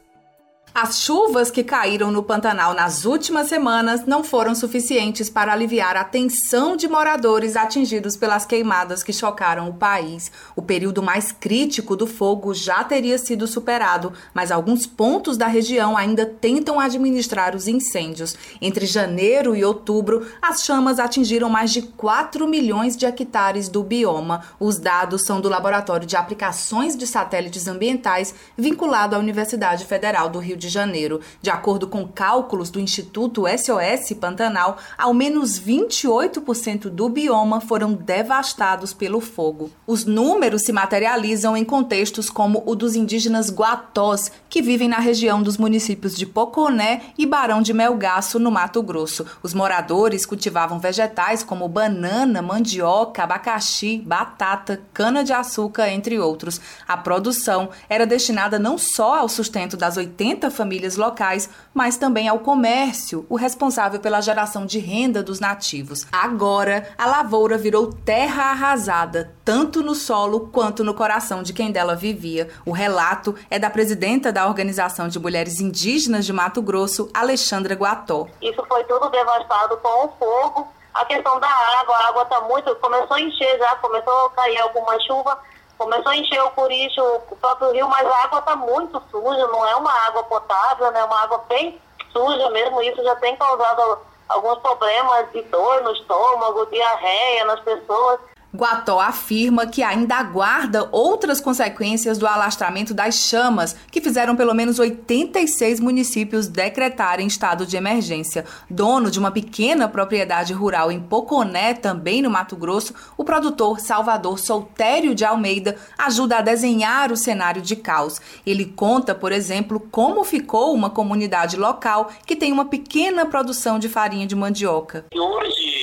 As 0.79 0.99
chuvas 0.99 1.49
que 1.49 1.63
caíram 1.63 2.11
no 2.11 2.21
Pantanal 2.21 2.75
nas 2.75 3.03
últimas 3.03 3.47
semanas 3.47 4.05
não 4.05 4.23
foram 4.23 4.53
suficientes 4.53 5.27
para 5.27 5.51
aliviar 5.51 5.97
a 5.97 6.03
tensão 6.03 6.75
de 6.75 6.87
moradores 6.87 7.55
atingidos 7.55 8.15
pelas 8.15 8.45
queimadas 8.45 9.01
que 9.01 9.11
chocaram 9.11 9.69
o 9.69 9.73
país. 9.73 10.31
O 10.55 10.61
período 10.61 11.01
mais 11.01 11.31
crítico 11.31 11.95
do 11.95 12.05
fogo 12.05 12.53
já 12.53 12.83
teria 12.83 13.17
sido 13.17 13.47
superado, 13.47 14.13
mas 14.35 14.51
alguns 14.51 14.85
pontos 14.85 15.35
da 15.35 15.47
região 15.47 15.97
ainda 15.97 16.27
tentam 16.27 16.79
administrar 16.79 17.55
os 17.55 17.67
incêndios. 17.67 18.35
Entre 18.61 18.85
janeiro 18.85 19.55
e 19.55 19.65
outubro, 19.65 20.27
as 20.39 20.63
chamas 20.63 20.99
atingiram 20.99 21.49
mais 21.49 21.71
de 21.71 21.81
4 21.81 22.47
milhões 22.47 22.95
de 22.95 23.07
hectares 23.07 23.67
do 23.67 23.81
bioma. 23.81 24.43
Os 24.59 24.77
dados 24.77 25.25
são 25.25 25.41
do 25.41 25.49
Laboratório 25.49 26.05
de 26.05 26.15
Aplicações 26.15 26.95
de 26.95 27.07
Satélites 27.07 27.67
Ambientais, 27.67 28.35
vinculado 28.55 29.15
à 29.15 29.19
Universidade 29.19 29.83
Federal 29.83 30.29
do 30.29 30.37
Rio 30.37 30.56
de 30.57 30.67
de 30.67 30.69
Janeiro. 30.69 31.21
De 31.41 31.49
acordo 31.49 31.87
com 31.87 32.07
cálculos 32.07 32.69
do 32.69 32.79
Instituto 32.79 33.45
SOS 33.47 34.15
Pantanal, 34.19 34.77
ao 34.97 35.13
menos 35.13 35.59
28% 35.59 36.89
do 36.89 37.09
bioma 37.09 37.61
foram 37.61 37.93
devastados 37.93 38.93
pelo 38.93 39.21
fogo. 39.21 39.71
Os 39.87 40.05
números 40.05 40.63
se 40.63 40.73
materializam 40.73 41.55
em 41.55 41.63
contextos 41.63 42.29
como 42.29 42.61
o 42.65 42.75
dos 42.75 42.95
indígenas 42.95 43.49
guatós, 43.49 44.31
que 44.49 44.61
vivem 44.61 44.89
na 44.89 44.99
região 44.99 45.41
dos 45.41 45.57
municípios 45.57 46.15
de 46.15 46.25
Poconé 46.25 47.01
e 47.17 47.25
Barão 47.25 47.61
de 47.61 47.73
Melgaço, 47.73 48.37
no 48.37 48.51
Mato 48.51 48.83
Grosso. 48.83 49.25
Os 49.41 49.53
moradores 49.53 50.25
cultivavam 50.25 50.79
vegetais 50.79 51.43
como 51.43 51.67
banana, 51.67 52.41
mandioca, 52.41 53.23
abacaxi, 53.23 54.01
batata, 54.05 54.81
cana-de-açúcar, 54.93 55.89
entre 55.89 56.19
outros. 56.19 56.59
A 56.87 56.97
produção 56.97 57.69
era 57.87 58.05
destinada 58.05 58.59
não 58.59 58.77
só 58.77 59.19
ao 59.19 59.29
sustento 59.29 59.77
das 59.77 59.95
80 59.95 60.46
famílias 60.49 60.95
locais, 60.95 61.49
mas 61.73 61.97
também 61.97 62.27
ao 62.27 62.39
comércio, 62.39 63.25
o 63.29 63.35
responsável 63.35 63.99
pela 63.99 64.21
geração 64.21 64.65
de 64.65 64.79
renda 64.79 65.21
dos 65.21 65.39
nativos. 65.39 66.05
Agora, 66.11 66.89
a 66.97 67.05
lavoura 67.05 67.57
virou 67.57 67.91
terra 67.93 68.51
arrasada, 68.51 69.33
tanto 69.43 69.81
no 69.81 69.95
solo 69.95 70.49
quanto 70.51 70.83
no 70.83 70.93
coração 70.93 71.43
de 71.43 71.53
quem 71.53 71.71
dela 71.71 71.95
vivia. 71.95 72.49
O 72.65 72.71
relato 72.71 73.35
é 73.49 73.59
da 73.59 73.69
presidenta 73.69 74.31
da 74.31 74.47
Organização 74.47 75.07
de 75.07 75.19
Mulheres 75.19 75.59
Indígenas 75.59 76.25
de 76.25 76.33
Mato 76.33 76.61
Grosso, 76.61 77.09
Alexandra 77.13 77.75
Guató. 77.75 78.27
Isso 78.41 78.63
foi 78.67 78.83
tudo 78.85 79.09
devastado 79.09 79.77
com 79.77 80.05
o 80.05 80.09
fogo. 80.19 80.67
A 80.93 81.05
questão 81.05 81.39
da 81.39 81.47
água, 81.47 81.95
a 81.95 82.07
água 82.07 82.23
está 82.23 82.41
muito. 82.41 82.75
Começou 82.77 83.17
a 83.17 83.21
encher 83.21 83.57
já, 83.59 83.75
começou 83.75 84.25
a 84.25 84.29
cair 84.31 84.59
alguma 84.59 84.99
chuva 85.01 85.37
começou 85.77 86.11
a 86.11 86.15
encher 86.15 86.41
o 86.41 86.51
Curicho, 86.51 87.01
o 87.29 87.35
próprio 87.35 87.71
rio, 87.71 87.87
mas 87.87 88.05
a 88.05 88.23
água 88.23 88.39
está 88.39 88.55
muito 88.55 89.01
suja, 89.11 89.47
não 89.47 89.65
é 89.65 89.75
uma 89.75 89.91
água 90.07 90.23
potável, 90.23 90.91
né? 90.91 90.99
é 90.99 91.03
uma 91.03 91.21
água 91.21 91.43
bem 91.47 91.79
suja 92.11 92.49
mesmo. 92.49 92.81
Isso 92.81 93.03
já 93.03 93.15
tem 93.17 93.35
causado 93.35 93.99
alguns 94.27 94.59
problemas 94.59 95.31
de 95.31 95.41
dor 95.43 95.81
no 95.83 95.91
estômago, 95.91 96.65
diarreia 96.67 97.45
nas 97.45 97.59
pessoas. 97.61 98.19
Guató 98.53 98.99
afirma 98.99 99.67
que 99.67 99.83
ainda 99.83 100.15
aguarda 100.15 100.87
outras 100.91 101.41
consequências 101.41 102.17
do 102.17 102.25
alastramento 102.25 102.93
das 102.93 103.15
chamas, 103.15 103.75
que 103.91 104.01
fizeram 104.01 104.35
pelo 104.35 104.53
menos 104.53 104.79
86 104.79 105.79
municípios 105.79 106.47
decretarem 106.47 107.27
estado 107.27 107.65
de 107.65 107.75
emergência. 107.75 108.45
Dono 108.69 109.11
de 109.11 109.19
uma 109.19 109.31
pequena 109.31 109.87
propriedade 109.87 110.53
rural 110.53 110.91
em 110.91 110.99
Poconé, 110.99 111.73
também 111.73 112.21
no 112.21 112.29
Mato 112.29 112.55
Grosso, 112.55 112.93
o 113.17 113.23
produtor 113.23 113.79
Salvador 113.79 114.39
Soltério 114.39 115.13
de 115.13 115.25
Almeida 115.25 115.75
ajuda 115.97 116.37
a 116.37 116.41
desenhar 116.41 117.11
o 117.11 117.17
cenário 117.17 117.61
de 117.61 117.75
caos. 117.75 118.21
Ele 118.45 118.65
conta, 118.65 119.13
por 119.13 119.31
exemplo, 119.31 119.79
como 119.91 120.23
ficou 120.23 120.73
uma 120.73 120.89
comunidade 120.89 121.57
local 121.57 122.09
que 122.25 122.35
tem 122.35 122.51
uma 122.51 122.65
pequena 122.65 123.25
produção 123.25 123.77
de 123.77 123.89
farinha 123.89 124.25
de 124.25 124.35
mandioca. 124.35 125.05
Hoje, 125.13 125.76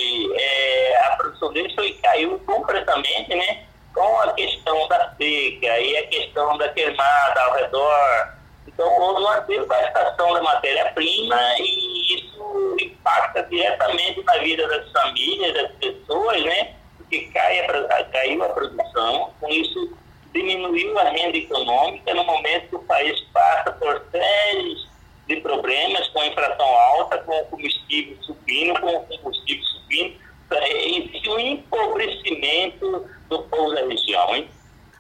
a 1.45 1.49
produção 1.49 1.53
deles 1.53 1.75
foi, 1.75 1.93
caiu 2.03 2.39
completamente, 2.41 3.35
né? 3.35 3.65
Com 3.95 4.21
a 4.21 4.33
questão 4.33 4.89
da 4.89 5.15
seca 5.17 5.81
e 5.81 5.97
a 5.97 6.07
questão 6.09 6.59
da 6.59 6.69
queimada 6.71 7.41
ao 7.43 7.55
redor. 7.55 8.35
Então, 8.67 8.89
houve 9.01 9.21
uma 9.21 9.41
devastação 9.41 10.33
da 10.33 10.43
matéria-prima 10.43 11.37
e 11.59 12.17
isso 12.17 12.77
impacta 12.81 13.43
diretamente 13.45 14.23
na 14.25 14.39
vida 14.39 14.67
das 14.67 14.91
famílias, 14.91 15.55
das 15.55 15.71
pessoas, 15.73 16.43
né? 16.43 16.75
Porque 16.97 17.27
cai 17.33 17.61
a, 17.61 18.05
caiu 18.05 18.43
a 18.43 18.49
produção, 18.49 19.33
com 19.41 19.49
isso 19.49 19.97
diminuiu 20.33 20.99
a 20.99 21.05
renda 21.11 21.37
econômica 21.37 22.13
no 22.13 22.25
momento 22.25 22.69
que 22.69 22.77
o 22.77 22.81
país 22.81 23.21
passa 23.33 23.71
por 23.71 24.05
séries 24.11 24.85
de 25.29 25.37
problemas 25.37 26.09
com 26.09 26.21
a 26.21 26.27
inflação 26.27 26.67
alta, 26.67 27.19
com 27.19 27.41
o 27.41 27.45
combustível 27.47 28.17
subindo, 28.23 28.81
com 28.81 28.97
o 28.97 29.07
combustível 29.07 29.65
subindo, 29.65 30.24
empobrecimento 32.95 33.29
do 33.29 33.43
povo 33.43 33.75
da 33.75 33.87
região. 33.87 34.35
Hein? 34.35 34.49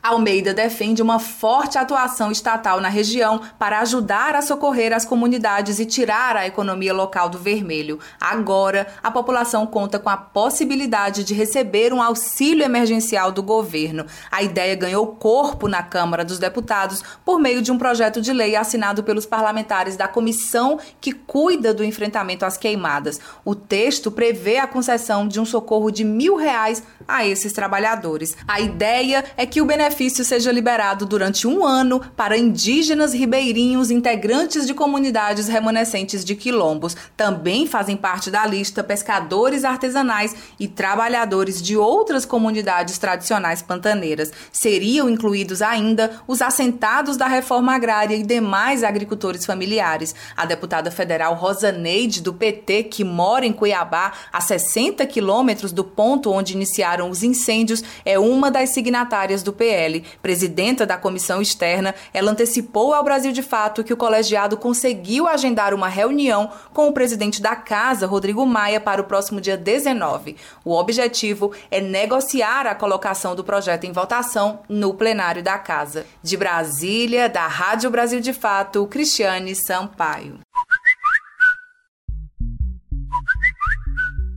Almeida 0.04 0.52
defende 0.52 1.00
uma 1.00 1.18
forte 1.18 1.78
atuação 1.78 2.30
estatal 2.30 2.78
na 2.78 2.90
região 2.90 3.40
para 3.58 3.78
ajudar 3.80 4.36
a 4.36 4.42
socorrer 4.42 4.92
as 4.92 5.06
comunidades 5.06 5.78
e 5.78 5.86
tirar 5.86 6.36
a 6.36 6.46
economia 6.46 6.92
local 6.92 7.30
do 7.30 7.38
vermelho. 7.38 7.98
Agora, 8.20 8.86
a 9.02 9.10
população 9.10 9.66
conta 9.66 9.98
com 9.98 10.10
a 10.10 10.16
possibilidade 10.18 11.24
de 11.24 11.32
receber 11.32 11.90
um 11.90 12.02
auxílio 12.02 12.66
emergencial 12.66 13.32
do 13.32 13.42
governo. 13.42 14.04
A 14.30 14.42
ideia 14.42 14.74
ganhou 14.74 15.06
corpo 15.06 15.68
na 15.68 15.82
Câmara 15.82 16.22
dos 16.22 16.38
Deputados 16.38 17.02
por 17.24 17.40
meio 17.40 17.62
de 17.62 17.72
um 17.72 17.78
projeto 17.78 18.20
de 18.20 18.30
lei 18.30 18.56
assinado 18.56 19.02
pelos 19.02 19.24
parlamentares 19.24 19.96
da 19.96 20.06
comissão 20.06 20.78
que 21.00 21.12
cuida 21.12 21.72
do 21.72 21.82
enfrentamento 21.82 22.44
às 22.44 22.58
queimadas. 22.58 23.18
O 23.42 23.54
texto 23.54 24.10
prevê 24.10 24.58
a 24.58 24.66
concessão 24.66 25.26
de 25.26 25.40
um 25.40 25.46
socorro 25.46 25.90
de 25.90 26.04
mil 26.04 26.36
reais 26.36 26.82
a 27.08 27.26
esses 27.26 27.54
trabalhadores. 27.54 28.36
A 28.46 28.60
ideia 28.60 29.24
é 29.38 29.46
que 29.46 29.62
o 29.62 29.64
benefício 29.64 29.93
benefício 29.94 30.24
seja 30.24 30.50
liberado 30.50 31.06
durante 31.06 31.46
um 31.46 31.64
ano 31.64 32.00
para 32.16 32.36
indígenas 32.36 33.14
ribeirinhos 33.14 33.92
integrantes 33.92 34.66
de 34.66 34.74
comunidades 34.74 35.46
remanescentes 35.46 36.24
de 36.24 36.34
quilombos. 36.34 36.96
Também 37.16 37.64
fazem 37.64 37.96
parte 37.96 38.28
da 38.28 38.44
lista 38.44 38.82
pescadores 38.82 39.64
artesanais 39.64 40.34
e 40.58 40.66
trabalhadores 40.66 41.62
de 41.62 41.76
outras 41.76 42.24
comunidades 42.24 42.98
tradicionais 42.98 43.62
pantaneiras. 43.62 44.32
Seriam 44.50 45.08
incluídos 45.08 45.62
ainda 45.62 46.10
os 46.26 46.42
assentados 46.42 47.16
da 47.16 47.28
reforma 47.28 47.72
agrária 47.72 48.16
e 48.16 48.24
demais 48.24 48.82
agricultores 48.82 49.46
familiares. 49.46 50.12
A 50.36 50.44
deputada 50.44 50.90
federal 50.90 51.34
Rosa 51.34 51.70
Neide, 51.70 52.20
do 52.20 52.34
PT, 52.34 52.84
que 52.84 53.04
mora 53.04 53.46
em 53.46 53.52
Cuiabá, 53.52 54.12
a 54.32 54.40
60 54.40 55.06
quilômetros 55.06 55.70
do 55.70 55.84
ponto 55.84 56.32
onde 56.32 56.52
iniciaram 56.52 57.08
os 57.10 57.22
incêndios, 57.22 57.84
é 58.04 58.18
uma 58.18 58.50
das 58.50 58.70
signatárias 58.70 59.44
do 59.44 59.52
PL. 59.52 59.83
Presidenta 60.22 60.86
da 60.86 60.96
comissão 60.96 61.40
externa, 61.40 61.94
ela 62.12 62.30
antecipou 62.30 62.92
ao 62.92 63.04
Brasil 63.04 63.32
de 63.32 63.42
Fato 63.42 63.84
que 63.84 63.92
o 63.92 63.96
colegiado 63.96 64.56
conseguiu 64.56 65.26
agendar 65.26 65.74
uma 65.74 65.88
reunião 65.88 66.50
com 66.72 66.88
o 66.88 66.92
presidente 66.92 67.40
da 67.40 67.54
casa, 67.54 68.06
Rodrigo 68.06 68.44
Maia, 68.46 68.80
para 68.80 69.00
o 69.00 69.04
próximo 69.04 69.40
dia 69.40 69.56
19. 69.56 70.36
O 70.64 70.74
objetivo 70.74 71.52
é 71.70 71.80
negociar 71.80 72.66
a 72.66 72.74
colocação 72.74 73.34
do 73.34 73.44
projeto 73.44 73.84
em 73.84 73.92
votação 73.92 74.60
no 74.68 74.94
plenário 74.94 75.42
da 75.42 75.58
casa. 75.58 76.06
De 76.22 76.36
Brasília, 76.36 77.28
da 77.28 77.46
Rádio 77.46 77.90
Brasil 77.90 78.20
de 78.20 78.32
Fato, 78.32 78.86
Cristiane 78.86 79.54
Sampaio. 79.54 80.40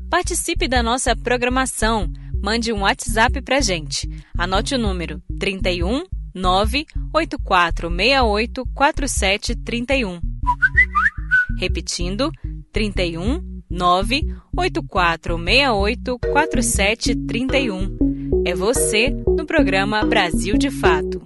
Participe 0.09 0.69
da 0.69 0.81
nossa 0.81 1.15
programação 1.15 2.07
mande 2.41 2.73
um 2.73 2.81
WhatsApp 2.81 3.41
pra 3.41 3.61
gente. 3.61 4.09
Anote 4.37 4.75
o 4.75 4.79
número 4.79 5.21
31 5.39 6.03
98468 6.33 8.65
4731. 8.73 10.19
Repetindo, 11.59 12.31
31 12.71 13.61
98468 13.69 16.17
4731. 16.19 17.97
É 18.45 18.55
você 18.55 19.09
no 19.09 19.45
programa 19.45 20.05
Brasil 20.05 20.57
de 20.57 20.69
Fato. 20.69 21.21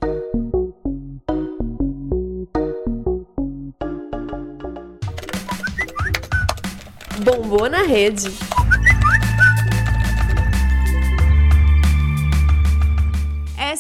Bombou 7.23 7.69
na 7.69 7.83
rede. 7.83 8.31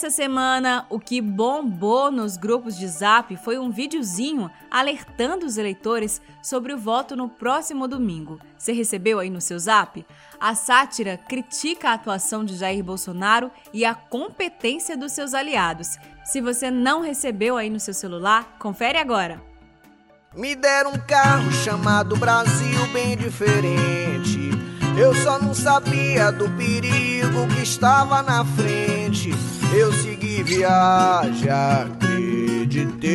Essa 0.03 0.09
semana, 0.09 0.83
o 0.89 0.99
que 0.99 1.21
bombou 1.21 2.09
nos 2.09 2.35
grupos 2.35 2.75
de 2.75 2.87
zap 2.87 3.37
foi 3.37 3.59
um 3.59 3.69
videozinho 3.69 4.49
alertando 4.71 5.45
os 5.45 5.59
eleitores 5.59 6.19
sobre 6.41 6.73
o 6.73 6.77
voto 6.77 7.15
no 7.15 7.29
próximo 7.29 7.87
domingo. 7.87 8.39
Você 8.57 8.71
recebeu 8.71 9.19
aí 9.19 9.29
no 9.29 9.39
seu 9.39 9.59
zap? 9.59 10.03
A 10.39 10.55
sátira 10.55 11.19
critica 11.29 11.89
a 11.89 11.93
atuação 11.93 12.43
de 12.43 12.57
Jair 12.57 12.83
Bolsonaro 12.83 13.51
e 13.71 13.85
a 13.85 13.93
competência 13.93 14.97
dos 14.97 15.11
seus 15.11 15.35
aliados. 15.35 15.99
Se 16.25 16.41
você 16.41 16.71
não 16.71 17.01
recebeu 17.01 17.55
aí 17.55 17.69
no 17.69 17.79
seu 17.79 17.93
celular, 17.93 18.55
confere 18.57 18.97
agora. 18.97 19.39
Me 20.35 20.55
deram 20.55 20.93
um 20.93 20.99
carro 20.99 21.51
chamado 21.51 22.15
Brasil 22.15 22.87
bem 22.91 23.15
diferente. 23.15 24.49
Eu 24.97 25.13
só 25.13 25.37
não 25.37 25.53
sabia 25.53 26.31
do 26.31 26.49
perigo 26.57 27.47
que 27.55 27.61
estava 27.61 28.23
na 28.23 28.43
frente. 28.43 29.60
Eu 29.73 29.93
segui 29.93 30.43
viagem, 30.43 31.49
acreditei. 31.49 33.11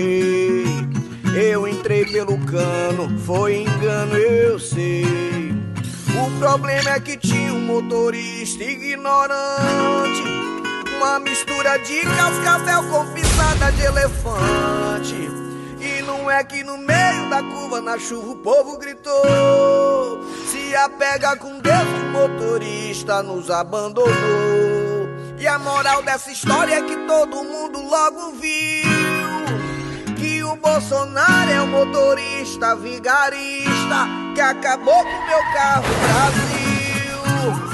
Eu 1.35 1.69
entrei 1.69 2.07
pelo 2.07 2.39
cano, 2.47 3.19
foi 3.27 3.63
engano, 3.63 4.17
eu 4.17 4.59
sei. 4.59 5.05
O 6.17 6.39
problema 6.39 6.91
é 6.91 7.01
que 7.01 7.19
tinha 7.19 7.53
um 7.53 7.61
motorista 7.61 8.65
ignorante. 8.65 10.23
Uma 10.97 11.19
mistura 11.21 11.77
de 11.79 12.01
cascavel 12.17 12.85
com 12.91 13.07
pisada 13.13 13.71
de 13.73 13.83
elefante. 13.83 15.29
E 15.79 16.01
não 16.03 16.31
é 16.31 16.43
que 16.43 16.65
no 16.65 16.79
meio 16.79 17.29
da 17.29 17.43
curva, 17.43 17.83
na 17.83 17.99
chuva, 17.99 18.31
o 18.31 18.37
povo 18.37 18.79
gritou. 18.79 20.25
Se 20.47 20.75
apega 20.75 21.37
com 21.37 21.59
Deus 21.59 21.77
o 21.77 22.13
motorista 22.13 23.23
nos 23.23 23.51
abandonou. 23.51 24.66
E 25.47 25.49
a 25.49 25.61
moral 25.61 26.03
dessa 26.03 26.33
história 26.33 26.75
é 26.75 26.83
que 26.83 26.97
todo 27.07 27.45
mundo 27.45 27.81
logo 27.81 28.33
viu 28.33 30.17
que 30.17 30.43
o 30.43 30.57
Bolsonaro 30.57 31.49
é 31.49 31.63
o 31.63 31.69
motorista 31.69 32.75
vigarista 32.75 34.09
que 34.35 34.41
acabou 34.41 35.05
com 35.05 35.25
meu 35.25 35.39
carro 35.55 35.85
Brasil. 36.03 37.19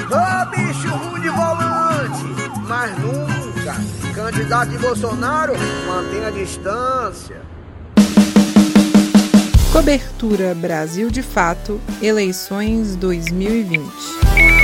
Ô 0.04 0.16
oh, 0.20 0.50
bicho 0.50 0.88
ruim 0.88 1.22
de 1.22 1.30
volante, 1.30 2.60
mas 2.68 2.90
nunca 2.98 3.74
candidato 4.14 4.68
de 4.68 4.76
Bolsonaro 4.76 5.54
mantém 5.86 6.26
a 6.26 6.30
distância. 6.30 7.40
Cobertura 9.72 10.54
Brasil 10.54 11.10
de 11.10 11.22
Fato, 11.22 11.80
eleições 12.02 12.96
2020. 12.96 14.61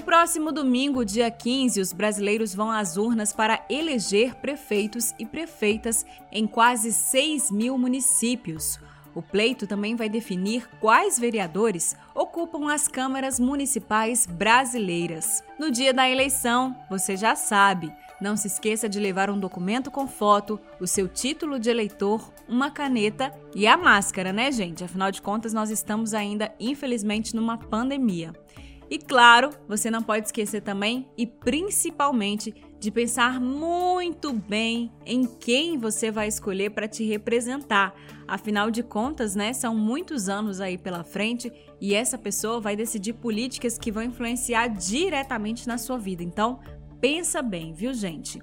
No 0.00 0.06
próximo 0.06 0.50
domingo, 0.50 1.04
dia 1.04 1.30
15, 1.30 1.78
os 1.78 1.92
brasileiros 1.92 2.54
vão 2.54 2.70
às 2.70 2.96
urnas 2.96 3.34
para 3.34 3.62
eleger 3.68 4.34
prefeitos 4.36 5.14
e 5.18 5.26
prefeitas 5.26 6.06
em 6.32 6.46
quase 6.46 6.90
6 6.90 7.50
mil 7.50 7.76
municípios. 7.76 8.80
O 9.14 9.20
pleito 9.20 9.66
também 9.66 9.94
vai 9.96 10.08
definir 10.08 10.66
quais 10.80 11.18
vereadores 11.18 11.94
ocupam 12.14 12.72
as 12.72 12.88
câmaras 12.88 13.38
municipais 13.38 14.24
brasileiras. 14.24 15.44
No 15.58 15.70
dia 15.70 15.92
da 15.92 16.08
eleição, 16.08 16.74
você 16.88 17.14
já 17.14 17.36
sabe, 17.36 17.92
não 18.22 18.38
se 18.38 18.46
esqueça 18.46 18.88
de 18.88 18.98
levar 18.98 19.28
um 19.28 19.38
documento 19.38 19.90
com 19.90 20.08
foto, 20.08 20.58
o 20.80 20.86
seu 20.86 21.08
título 21.08 21.60
de 21.60 21.68
eleitor, 21.68 22.32
uma 22.48 22.70
caneta 22.70 23.34
e 23.54 23.66
a 23.66 23.76
máscara, 23.76 24.32
né, 24.32 24.50
gente? 24.50 24.82
Afinal 24.82 25.10
de 25.10 25.20
contas, 25.20 25.52
nós 25.52 25.68
estamos 25.68 26.14
ainda, 26.14 26.50
infelizmente, 26.58 27.36
numa 27.36 27.58
pandemia. 27.58 28.32
E 28.90 28.98
claro, 28.98 29.50
você 29.68 29.88
não 29.88 30.02
pode 30.02 30.26
esquecer 30.26 30.62
também 30.62 31.08
e 31.16 31.24
principalmente 31.24 32.52
de 32.80 32.90
pensar 32.90 33.40
muito 33.40 34.32
bem 34.32 34.90
em 35.06 35.24
quem 35.24 35.78
você 35.78 36.10
vai 36.10 36.26
escolher 36.26 36.70
para 36.70 36.88
te 36.88 37.04
representar. 37.04 37.94
Afinal 38.26 38.68
de 38.68 38.82
contas, 38.82 39.36
né, 39.36 39.52
são 39.52 39.76
muitos 39.76 40.28
anos 40.28 40.60
aí 40.60 40.76
pela 40.76 41.04
frente 41.04 41.52
e 41.80 41.94
essa 41.94 42.18
pessoa 42.18 42.58
vai 42.58 42.74
decidir 42.74 43.12
políticas 43.12 43.78
que 43.78 43.92
vão 43.92 44.02
influenciar 44.02 44.66
diretamente 44.66 45.68
na 45.68 45.78
sua 45.78 45.96
vida. 45.96 46.24
Então, 46.24 46.58
pensa 47.00 47.40
bem, 47.42 47.72
viu, 47.72 47.94
gente? 47.94 48.42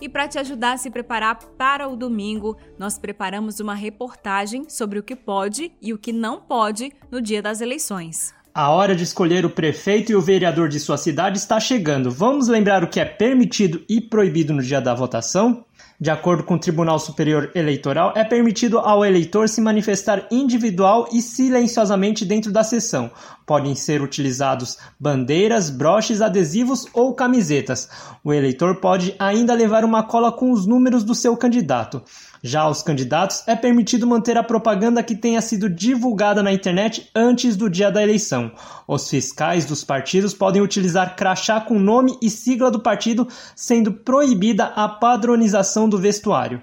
E 0.00 0.08
para 0.08 0.26
te 0.26 0.38
ajudar 0.38 0.72
a 0.72 0.78
se 0.78 0.90
preparar 0.90 1.38
para 1.58 1.88
o 1.88 1.96
domingo, 1.96 2.56
nós 2.78 2.98
preparamos 2.98 3.60
uma 3.60 3.74
reportagem 3.74 4.68
sobre 4.68 4.98
o 4.98 5.02
que 5.02 5.14
pode 5.14 5.72
e 5.80 5.92
o 5.92 5.98
que 5.98 6.12
não 6.12 6.40
pode 6.40 6.90
no 7.10 7.20
dia 7.20 7.42
das 7.42 7.60
eleições. 7.60 8.34
A 8.56 8.70
hora 8.70 8.94
de 8.94 9.02
escolher 9.02 9.44
o 9.44 9.50
prefeito 9.50 10.12
e 10.12 10.14
o 10.14 10.20
vereador 10.20 10.68
de 10.68 10.78
sua 10.78 10.96
cidade 10.96 11.38
está 11.38 11.58
chegando. 11.58 12.08
Vamos 12.08 12.46
lembrar 12.46 12.84
o 12.84 12.86
que 12.86 13.00
é 13.00 13.04
permitido 13.04 13.82
e 13.88 14.00
proibido 14.00 14.52
no 14.52 14.62
dia 14.62 14.80
da 14.80 14.94
votação? 14.94 15.64
De 16.00 16.08
acordo 16.08 16.44
com 16.44 16.54
o 16.54 16.58
Tribunal 16.58 17.00
Superior 17.00 17.50
Eleitoral, 17.52 18.12
é 18.14 18.22
permitido 18.22 18.78
ao 18.78 19.04
eleitor 19.04 19.48
se 19.48 19.60
manifestar 19.60 20.28
individual 20.30 21.08
e 21.12 21.20
silenciosamente 21.20 22.24
dentro 22.24 22.52
da 22.52 22.62
sessão. 22.62 23.10
Podem 23.46 23.74
ser 23.74 24.00
utilizados 24.00 24.78
bandeiras, 24.98 25.68
broches, 25.68 26.22
adesivos 26.22 26.86
ou 26.94 27.14
camisetas. 27.14 27.88
O 28.22 28.32
eleitor 28.32 28.76
pode 28.76 29.14
ainda 29.18 29.52
levar 29.54 29.84
uma 29.84 30.02
cola 30.02 30.32
com 30.32 30.50
os 30.50 30.66
números 30.66 31.04
do 31.04 31.14
seu 31.14 31.36
candidato. 31.36 32.02
Já 32.42 32.62
aos 32.62 32.82
candidatos 32.82 33.42
é 33.46 33.56
permitido 33.56 34.06
manter 34.06 34.36
a 34.36 34.42
propaganda 34.42 35.02
que 35.02 35.14
tenha 35.14 35.40
sido 35.40 35.68
divulgada 35.68 36.42
na 36.42 36.52
internet 36.52 37.10
antes 37.14 37.56
do 37.56 37.70
dia 37.70 37.90
da 37.90 38.02
eleição. 38.02 38.52
Os 38.86 39.08
fiscais 39.08 39.64
dos 39.64 39.82
partidos 39.82 40.34
podem 40.34 40.60
utilizar 40.60 41.16
crachá 41.16 41.60
com 41.60 41.78
nome 41.78 42.18
e 42.20 42.28
sigla 42.28 42.70
do 42.70 42.80
partido, 42.80 43.26
sendo 43.56 43.92
proibida 43.92 44.66
a 44.66 44.88
padronização 44.88 45.88
do 45.88 45.98
vestuário. 45.98 46.60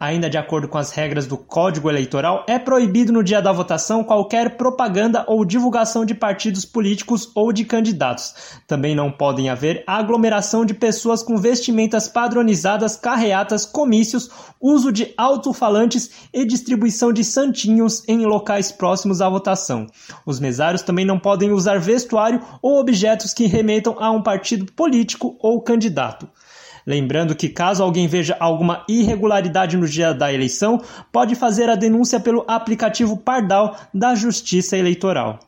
Ainda 0.00 0.30
de 0.30 0.38
acordo 0.38 0.66
com 0.66 0.78
as 0.78 0.92
regras 0.92 1.26
do 1.26 1.36
Código 1.36 1.90
Eleitoral, 1.90 2.46
é 2.48 2.58
proibido 2.58 3.12
no 3.12 3.22
dia 3.22 3.42
da 3.42 3.52
votação 3.52 4.02
qualquer 4.02 4.56
propaganda 4.56 5.26
ou 5.28 5.44
divulgação 5.44 6.06
de 6.06 6.14
partidos 6.14 6.64
políticos 6.64 7.30
ou 7.34 7.52
de 7.52 7.66
candidatos. 7.66 8.34
Também 8.66 8.94
não 8.94 9.12
podem 9.12 9.50
haver 9.50 9.84
aglomeração 9.86 10.64
de 10.64 10.72
pessoas 10.72 11.22
com 11.22 11.36
vestimentas 11.36 12.08
padronizadas, 12.08 12.96
carreatas, 12.96 13.66
comícios, 13.66 14.30
uso 14.58 14.90
de 14.90 15.12
alto-falantes 15.18 16.10
e 16.32 16.46
distribuição 16.46 17.12
de 17.12 17.22
santinhos 17.22 18.02
em 18.08 18.24
locais 18.24 18.72
próximos 18.72 19.20
à 19.20 19.28
votação. 19.28 19.86
Os 20.24 20.40
mesários 20.40 20.80
também 20.80 21.04
não 21.04 21.18
podem 21.18 21.52
usar 21.52 21.78
vestuário 21.78 22.40
ou 22.62 22.80
objetos 22.80 23.34
que 23.34 23.44
remetam 23.44 23.96
a 23.98 24.10
um 24.10 24.22
partido 24.22 24.64
político 24.72 25.36
ou 25.38 25.60
candidato. 25.60 26.26
Lembrando 26.90 27.36
que 27.36 27.48
caso 27.48 27.84
alguém 27.84 28.08
veja 28.08 28.36
alguma 28.40 28.84
irregularidade 28.88 29.76
no 29.76 29.86
dia 29.86 30.12
da 30.12 30.32
eleição, 30.32 30.82
pode 31.12 31.36
fazer 31.36 31.70
a 31.70 31.76
denúncia 31.76 32.18
pelo 32.18 32.44
aplicativo 32.48 33.16
Pardal 33.16 33.76
da 33.94 34.16
Justiça 34.16 34.76
Eleitoral. 34.76 35.38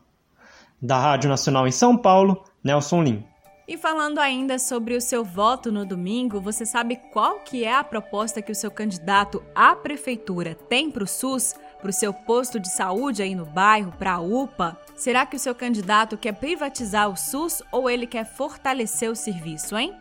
Da 0.80 0.96
Rádio 1.00 1.28
Nacional 1.28 1.66
em 1.66 1.72
São 1.72 1.96
Paulo, 1.96 2.44
Nelson 2.62 3.02
Lim. 3.02 3.24
E 3.66 3.76
falando 3.76 4.20
ainda 4.20 4.56
sobre 4.56 4.94
o 4.94 5.00
seu 5.00 5.24
voto 5.24 5.72
no 5.72 5.84
domingo, 5.84 6.40
você 6.40 6.64
sabe 6.64 6.94
qual 7.12 7.40
que 7.40 7.64
é 7.64 7.74
a 7.74 7.82
proposta 7.82 8.40
que 8.40 8.52
o 8.52 8.56
seu 8.56 8.70
candidato 8.70 9.42
à 9.52 9.74
prefeitura 9.74 10.54
tem 10.54 10.92
para 10.92 11.02
o 11.02 11.08
SUS, 11.08 11.56
para 11.80 11.90
o 11.90 11.92
seu 11.92 12.14
posto 12.14 12.60
de 12.60 12.70
saúde 12.70 13.20
aí 13.20 13.34
no 13.34 13.46
bairro, 13.46 13.90
para 13.98 14.12
a 14.12 14.20
UPA? 14.20 14.78
Será 14.94 15.26
que 15.26 15.34
o 15.34 15.40
seu 15.40 15.56
candidato 15.56 16.16
quer 16.16 16.34
privatizar 16.34 17.10
o 17.10 17.16
SUS 17.16 17.64
ou 17.72 17.90
ele 17.90 18.06
quer 18.06 18.24
fortalecer 18.24 19.10
o 19.10 19.16
serviço, 19.16 19.76
hein? 19.76 19.92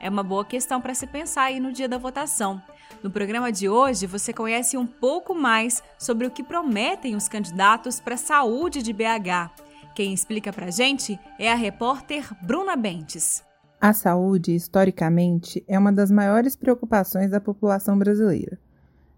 É 0.00 0.08
uma 0.08 0.22
boa 0.22 0.44
questão 0.44 0.80
para 0.80 0.94
se 0.94 1.06
pensar 1.06 1.44
aí 1.44 1.58
no 1.58 1.72
dia 1.72 1.88
da 1.88 1.98
votação. 1.98 2.62
No 3.02 3.10
programa 3.10 3.50
de 3.50 3.68
hoje, 3.68 4.06
você 4.06 4.32
conhece 4.32 4.76
um 4.76 4.86
pouco 4.86 5.34
mais 5.34 5.82
sobre 5.98 6.26
o 6.26 6.30
que 6.30 6.42
prometem 6.42 7.16
os 7.16 7.28
candidatos 7.28 8.00
para 8.00 8.14
a 8.14 8.18
saúde 8.18 8.82
de 8.82 8.92
BH. 8.92 9.50
Quem 9.94 10.14
explica 10.14 10.52
para 10.52 10.70
gente 10.70 11.18
é 11.38 11.50
a 11.50 11.56
repórter 11.56 12.32
Bruna 12.42 12.76
Bentes. 12.76 13.42
A 13.80 13.92
saúde, 13.92 14.54
historicamente, 14.54 15.64
é 15.66 15.78
uma 15.78 15.92
das 15.92 16.10
maiores 16.10 16.56
preocupações 16.56 17.30
da 17.30 17.40
população 17.40 17.98
brasileira. 17.98 18.58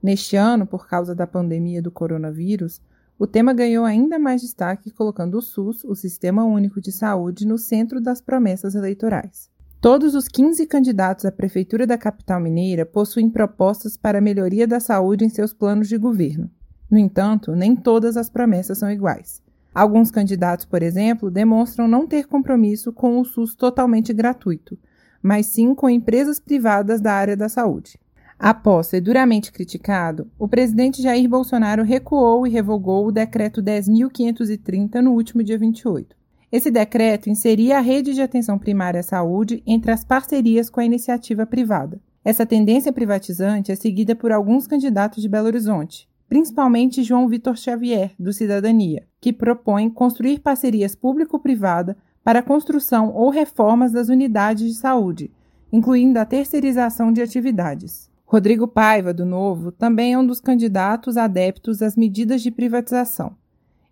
Neste 0.02 0.36
ano, 0.36 0.66
por 0.66 0.86
causa 0.86 1.14
da 1.14 1.26
pandemia 1.26 1.82
do 1.82 1.90
coronavírus, 1.90 2.80
o 3.18 3.26
tema 3.26 3.52
ganhou 3.52 3.84
ainda 3.84 4.18
mais 4.18 4.40
destaque, 4.40 4.90
colocando 4.90 5.36
o 5.36 5.42
SUS, 5.42 5.84
o 5.84 5.94
Sistema 5.94 6.44
Único 6.44 6.80
de 6.80 6.90
Saúde, 6.90 7.46
no 7.46 7.58
centro 7.58 8.00
das 8.00 8.22
promessas 8.22 8.74
eleitorais. 8.74 9.50
Todos 9.80 10.14
os 10.14 10.28
15 10.28 10.66
candidatos 10.66 11.24
à 11.24 11.32
Prefeitura 11.32 11.86
da 11.86 11.96
capital 11.96 12.38
mineira 12.38 12.84
possuem 12.84 13.30
propostas 13.30 13.96
para 13.96 14.18
a 14.18 14.20
melhoria 14.20 14.66
da 14.66 14.78
saúde 14.78 15.24
em 15.24 15.30
seus 15.30 15.54
planos 15.54 15.88
de 15.88 15.96
governo. 15.96 16.50
No 16.90 16.98
entanto, 16.98 17.56
nem 17.56 17.74
todas 17.74 18.14
as 18.18 18.28
promessas 18.28 18.76
são 18.76 18.90
iguais. 18.90 19.40
Alguns 19.74 20.10
candidatos, 20.10 20.66
por 20.66 20.82
exemplo, 20.82 21.30
demonstram 21.30 21.88
não 21.88 22.06
ter 22.06 22.26
compromisso 22.26 22.92
com 22.92 23.18
o 23.18 23.24
SUS 23.24 23.54
totalmente 23.54 24.12
gratuito, 24.12 24.78
mas 25.22 25.46
sim 25.46 25.74
com 25.74 25.88
empresas 25.88 26.38
privadas 26.38 27.00
da 27.00 27.14
área 27.14 27.36
da 27.36 27.48
saúde. 27.48 27.98
Após 28.38 28.88
ser 28.88 29.00
duramente 29.00 29.50
criticado, 29.50 30.30
o 30.38 30.46
presidente 30.46 31.00
Jair 31.00 31.26
Bolsonaro 31.26 31.84
recuou 31.84 32.46
e 32.46 32.50
revogou 32.50 33.06
o 33.06 33.12
decreto 33.12 33.62
10.530 33.62 35.00
no 35.00 35.12
último 35.12 35.42
dia 35.42 35.58
28. 35.58 36.19
Esse 36.52 36.70
decreto 36.70 37.30
inseria 37.30 37.78
a 37.78 37.80
rede 37.80 38.12
de 38.12 38.20
atenção 38.20 38.58
primária 38.58 39.00
à 39.00 39.02
saúde 39.04 39.62
entre 39.64 39.92
as 39.92 40.04
parcerias 40.04 40.68
com 40.68 40.80
a 40.80 40.84
iniciativa 40.84 41.46
privada. 41.46 42.00
Essa 42.24 42.44
tendência 42.44 42.92
privatizante 42.92 43.70
é 43.70 43.76
seguida 43.76 44.16
por 44.16 44.32
alguns 44.32 44.66
candidatos 44.66 45.22
de 45.22 45.28
Belo 45.28 45.46
Horizonte, 45.46 46.08
principalmente 46.28 47.04
João 47.04 47.28
Vitor 47.28 47.56
Xavier, 47.56 48.12
do 48.18 48.32
Cidadania, 48.32 49.06
que 49.20 49.32
propõe 49.32 49.88
construir 49.88 50.40
parcerias 50.40 50.94
público-privada 50.94 51.96
para 52.22 52.40
a 52.40 52.42
construção 52.42 53.12
ou 53.14 53.30
reformas 53.30 53.92
das 53.92 54.08
unidades 54.08 54.68
de 54.68 54.74
saúde, 54.74 55.30
incluindo 55.72 56.18
a 56.18 56.24
terceirização 56.24 57.12
de 57.12 57.22
atividades. 57.22 58.10
Rodrigo 58.26 58.68
Paiva, 58.68 59.14
do 59.14 59.24
Novo, 59.24 59.72
também 59.72 60.12
é 60.12 60.18
um 60.18 60.26
dos 60.26 60.40
candidatos 60.40 61.16
adeptos 61.16 61.80
às 61.80 61.96
medidas 61.96 62.42
de 62.42 62.50
privatização. 62.50 63.34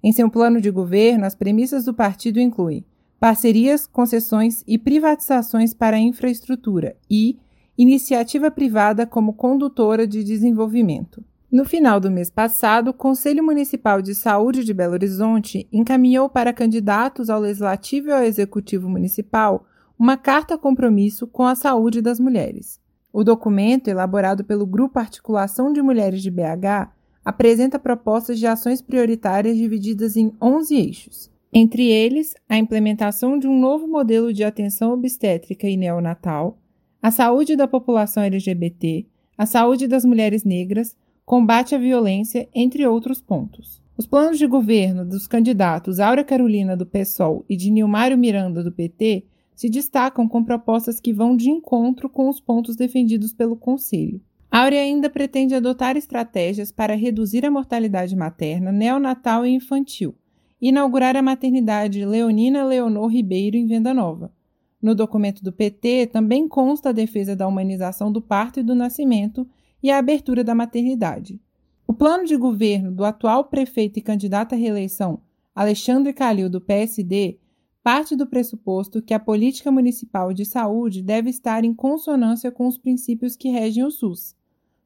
Em 0.02 0.12
seu 0.12 0.30
plano 0.30 0.60
de 0.60 0.70
governo, 0.70 1.24
as 1.24 1.34
premissas 1.34 1.84
do 1.84 1.92
partido 1.92 2.40
incluem 2.40 2.84
parcerias, 3.18 3.86
concessões 3.86 4.62
e 4.66 4.78
privatizações 4.78 5.74
para 5.74 5.96
a 5.96 6.00
infraestrutura 6.00 6.96
e 7.10 7.36
iniciativa 7.76 8.50
privada 8.50 9.06
como 9.06 9.32
condutora 9.32 10.06
de 10.06 10.22
desenvolvimento. 10.22 11.24
No 11.50 11.64
final 11.64 11.98
do 11.98 12.10
mês 12.10 12.28
passado, 12.28 12.88
o 12.90 12.94
Conselho 12.94 13.42
Municipal 13.42 14.02
de 14.02 14.14
Saúde 14.14 14.64
de 14.64 14.74
Belo 14.74 14.92
Horizonte 14.92 15.66
encaminhou 15.72 16.28
para 16.28 16.52
candidatos 16.52 17.30
ao 17.30 17.40
Legislativo 17.40 18.08
e 18.08 18.12
ao 18.12 18.22
Executivo 18.22 18.88
Municipal 18.88 19.64
uma 19.98 20.16
carta 20.16 20.58
compromisso 20.58 21.26
com 21.26 21.44
a 21.44 21.54
saúde 21.54 22.02
das 22.02 22.20
mulheres. 22.20 22.78
O 23.12 23.24
documento, 23.24 23.88
elaborado 23.88 24.44
pelo 24.44 24.66
Grupo 24.66 24.98
Articulação 24.98 25.72
de 25.72 25.80
Mulheres 25.80 26.22
de 26.22 26.30
BH, 26.30 26.92
apresenta 27.28 27.78
propostas 27.78 28.38
de 28.38 28.46
ações 28.46 28.80
prioritárias 28.80 29.54
divididas 29.54 30.16
em 30.16 30.32
11 30.40 30.74
eixos. 30.74 31.30
Entre 31.52 31.86
eles, 31.86 32.34
a 32.48 32.56
implementação 32.56 33.38
de 33.38 33.46
um 33.46 33.60
novo 33.60 33.86
modelo 33.86 34.32
de 34.32 34.42
atenção 34.42 34.94
obstétrica 34.94 35.68
e 35.68 35.76
neonatal, 35.76 36.56
a 37.02 37.10
saúde 37.10 37.54
da 37.54 37.68
população 37.68 38.22
LGBT, 38.22 39.04
a 39.36 39.44
saúde 39.44 39.86
das 39.86 40.06
mulheres 40.06 40.42
negras, 40.42 40.96
combate 41.26 41.74
à 41.74 41.78
violência, 41.78 42.48
entre 42.54 42.86
outros 42.86 43.20
pontos. 43.20 43.82
Os 43.94 44.06
planos 44.06 44.38
de 44.38 44.46
governo 44.46 45.04
dos 45.04 45.26
candidatos 45.26 46.00
Aura 46.00 46.24
Carolina 46.24 46.74
do 46.74 46.86
PSOL 46.86 47.44
e 47.46 47.56
de 47.56 47.70
Nilmário 47.70 48.16
Miranda 48.16 48.64
do 48.64 48.72
PT 48.72 49.26
se 49.54 49.68
destacam 49.68 50.26
com 50.26 50.42
propostas 50.42 50.98
que 50.98 51.12
vão 51.12 51.36
de 51.36 51.50
encontro 51.50 52.08
com 52.08 52.30
os 52.30 52.40
pontos 52.40 52.74
defendidos 52.74 53.34
pelo 53.34 53.54
Conselho. 53.54 54.18
Áurea 54.50 54.80
ainda 54.80 55.10
pretende 55.10 55.54
adotar 55.54 55.94
estratégias 55.94 56.72
para 56.72 56.96
reduzir 56.96 57.44
a 57.44 57.50
mortalidade 57.50 58.16
materna, 58.16 58.72
neonatal 58.72 59.44
e 59.44 59.50
infantil, 59.50 60.14
e 60.60 60.70
inaugurar 60.70 61.16
a 61.16 61.22
maternidade 61.22 62.02
Leonina 62.04 62.64
Leonor 62.64 63.08
Ribeiro 63.08 63.58
em 63.58 63.66
Venda 63.66 63.92
Nova. 63.92 64.32
No 64.80 64.94
documento 64.94 65.44
do 65.44 65.52
PT 65.52 66.06
também 66.06 66.48
consta 66.48 66.88
a 66.88 66.92
defesa 66.92 67.36
da 67.36 67.46
humanização 67.46 68.10
do 68.10 68.22
parto 68.22 68.58
e 68.58 68.62
do 68.62 68.74
nascimento 68.74 69.46
e 69.82 69.90
a 69.90 69.98
abertura 69.98 70.42
da 70.42 70.54
maternidade. 70.54 71.38
O 71.86 71.92
plano 71.92 72.24
de 72.24 72.36
governo 72.36 72.90
do 72.90 73.04
atual 73.04 73.44
prefeito 73.44 73.98
e 73.98 74.02
candidato 74.02 74.54
à 74.54 74.56
reeleição, 74.56 75.20
Alexandre 75.54 76.12
Calil, 76.14 76.48
do 76.48 76.60
PSD, 76.60 77.38
parte 77.82 78.16
do 78.16 78.26
pressuposto 78.26 79.02
que 79.02 79.12
a 79.12 79.20
política 79.20 79.70
municipal 79.70 80.32
de 80.32 80.44
saúde 80.44 81.02
deve 81.02 81.28
estar 81.28 81.64
em 81.64 81.74
consonância 81.74 82.50
com 82.50 82.66
os 82.66 82.78
princípios 82.78 83.36
que 83.36 83.48
regem 83.48 83.84
o 83.84 83.90
SUS, 83.90 84.37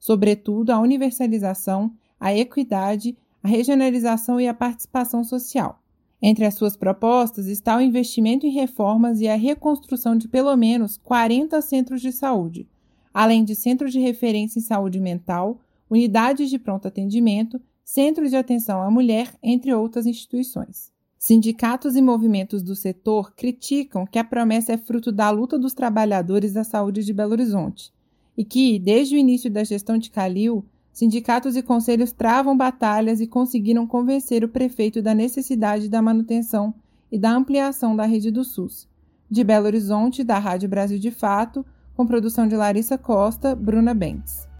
sobretudo 0.02 0.70
a 0.70 0.80
universalização, 0.80 1.92
a 2.18 2.34
equidade, 2.36 3.16
a 3.40 3.46
regionalização 3.46 4.40
e 4.40 4.48
a 4.48 4.52
participação 4.52 5.22
social. 5.22 5.80
Entre 6.20 6.44
as 6.44 6.54
suas 6.54 6.76
propostas 6.76 7.46
está 7.46 7.76
o 7.76 7.80
investimento 7.80 8.44
em 8.44 8.50
reformas 8.50 9.20
e 9.20 9.28
a 9.28 9.36
reconstrução 9.36 10.16
de 10.16 10.26
pelo 10.26 10.56
menos 10.56 10.96
40 10.96 11.62
centros 11.62 12.00
de 12.00 12.10
saúde, 12.10 12.68
além 13.14 13.44
de 13.44 13.54
centros 13.54 13.92
de 13.92 14.00
referência 14.00 14.58
em 14.58 14.62
saúde 14.62 14.98
mental, 14.98 15.60
unidades 15.88 16.50
de 16.50 16.58
pronto 16.58 16.88
atendimento, 16.88 17.60
centros 17.84 18.30
de 18.30 18.36
atenção 18.36 18.82
à 18.82 18.90
mulher, 18.90 19.32
entre 19.40 19.72
outras 19.72 20.04
instituições. 20.04 20.90
Sindicatos 21.16 21.94
e 21.94 22.02
movimentos 22.02 22.60
do 22.60 22.74
setor 22.74 23.32
criticam 23.36 24.04
que 24.04 24.18
a 24.18 24.24
promessa 24.24 24.72
é 24.72 24.76
fruto 24.76 25.12
da 25.12 25.30
luta 25.30 25.56
dos 25.56 25.74
trabalhadores 25.74 26.52
da 26.52 26.64
saúde 26.64 27.04
de 27.04 27.12
Belo 27.12 27.30
Horizonte 27.30 27.92
e 28.36 28.44
que, 28.44 28.78
desde 28.78 29.16
o 29.16 29.18
início 29.18 29.50
da 29.50 29.64
gestão 29.64 29.98
de 29.98 30.10
Calil, 30.10 30.64
sindicatos 30.92 31.56
e 31.56 31.62
conselhos 31.62 32.12
travam 32.12 32.56
batalhas 32.56 33.20
e 33.20 33.26
conseguiram 33.26 33.86
convencer 33.86 34.44
o 34.44 34.48
prefeito 34.48 35.00
da 35.00 35.14
necessidade 35.14 35.88
da 35.88 36.02
manutenção 36.02 36.74
e 37.10 37.18
da 37.18 37.30
ampliação 37.30 37.96
da 37.96 38.04
rede 38.04 38.30
do 38.30 38.44
SUS. 38.44 38.88
De 39.30 39.42
Belo 39.42 39.66
Horizonte, 39.66 40.22
da 40.22 40.38
Rádio 40.38 40.68
Brasil 40.68 40.98
de 40.98 41.10
Fato, 41.10 41.64
com 41.94 42.06
produção 42.06 42.46
de 42.46 42.56
Larissa 42.56 42.98
Costa, 42.98 43.54
Bruna 43.54 43.94
Bentes. 43.94 44.51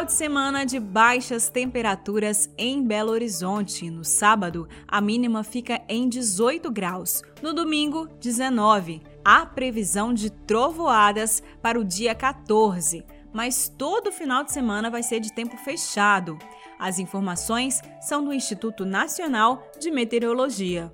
Final 0.00 0.06
de 0.06 0.12
semana 0.16 0.64
de 0.64 0.80
baixas 0.80 1.50
temperaturas 1.50 2.48
em 2.56 2.82
Belo 2.82 3.10
Horizonte. 3.10 3.90
No 3.90 4.02
sábado, 4.02 4.66
a 4.88 4.98
mínima 4.98 5.44
fica 5.44 5.82
em 5.86 6.08
18 6.08 6.70
graus. 6.70 7.22
No 7.42 7.52
domingo, 7.52 8.08
19. 8.18 9.02
Há 9.22 9.44
previsão 9.44 10.14
de 10.14 10.30
trovoadas 10.30 11.42
para 11.60 11.78
o 11.78 11.84
dia 11.84 12.14
14, 12.14 13.04
mas 13.30 13.68
todo 13.68 14.10
final 14.10 14.42
de 14.42 14.52
semana 14.52 14.88
vai 14.88 15.02
ser 15.02 15.20
de 15.20 15.34
tempo 15.34 15.58
fechado. 15.58 16.38
As 16.78 16.98
informações 16.98 17.82
são 18.00 18.24
do 18.24 18.32
Instituto 18.32 18.86
Nacional 18.86 19.70
de 19.78 19.90
Meteorologia. 19.90 20.90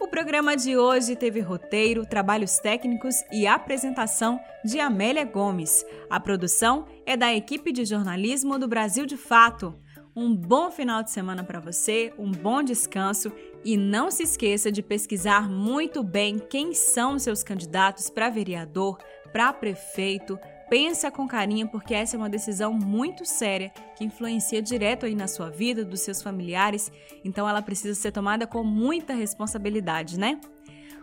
O 0.00 0.06
programa 0.06 0.56
de 0.56 0.76
hoje 0.76 1.16
teve 1.16 1.40
roteiro, 1.40 2.06
trabalhos 2.06 2.58
técnicos 2.58 3.16
e 3.32 3.48
apresentação 3.48 4.38
de 4.64 4.78
Amélia 4.78 5.24
Gomes. 5.24 5.84
A 6.08 6.20
produção 6.20 6.86
é 7.04 7.16
da 7.16 7.34
equipe 7.34 7.72
de 7.72 7.84
jornalismo 7.84 8.60
do 8.60 8.68
Brasil 8.68 9.04
de 9.04 9.16
Fato. 9.16 9.74
Um 10.14 10.34
bom 10.34 10.70
final 10.70 11.02
de 11.02 11.10
semana 11.10 11.42
para 11.42 11.58
você, 11.58 12.12
um 12.16 12.30
bom 12.30 12.62
descanso 12.62 13.32
e 13.64 13.76
não 13.76 14.08
se 14.08 14.22
esqueça 14.22 14.70
de 14.70 14.82
pesquisar 14.82 15.50
muito 15.50 16.04
bem 16.04 16.38
quem 16.38 16.72
são 16.72 17.18
seus 17.18 17.42
candidatos 17.42 18.08
para 18.08 18.30
vereador, 18.30 18.98
para 19.32 19.52
prefeito, 19.52 20.38
Pensa 20.68 21.10
com 21.10 21.26
carinho 21.26 21.68
porque 21.68 21.94
essa 21.94 22.16
é 22.16 22.18
uma 22.18 22.28
decisão 22.28 22.72
muito 22.72 23.24
séria 23.24 23.72
que 23.96 24.04
influencia 24.04 24.60
direto 24.60 25.06
aí 25.06 25.14
na 25.14 25.26
sua 25.26 25.50
vida, 25.50 25.84
dos 25.84 26.00
seus 26.00 26.22
familiares, 26.22 26.92
então 27.24 27.48
ela 27.48 27.62
precisa 27.62 27.94
ser 27.94 28.12
tomada 28.12 28.46
com 28.46 28.62
muita 28.62 29.14
responsabilidade, 29.14 30.18
né? 30.18 30.38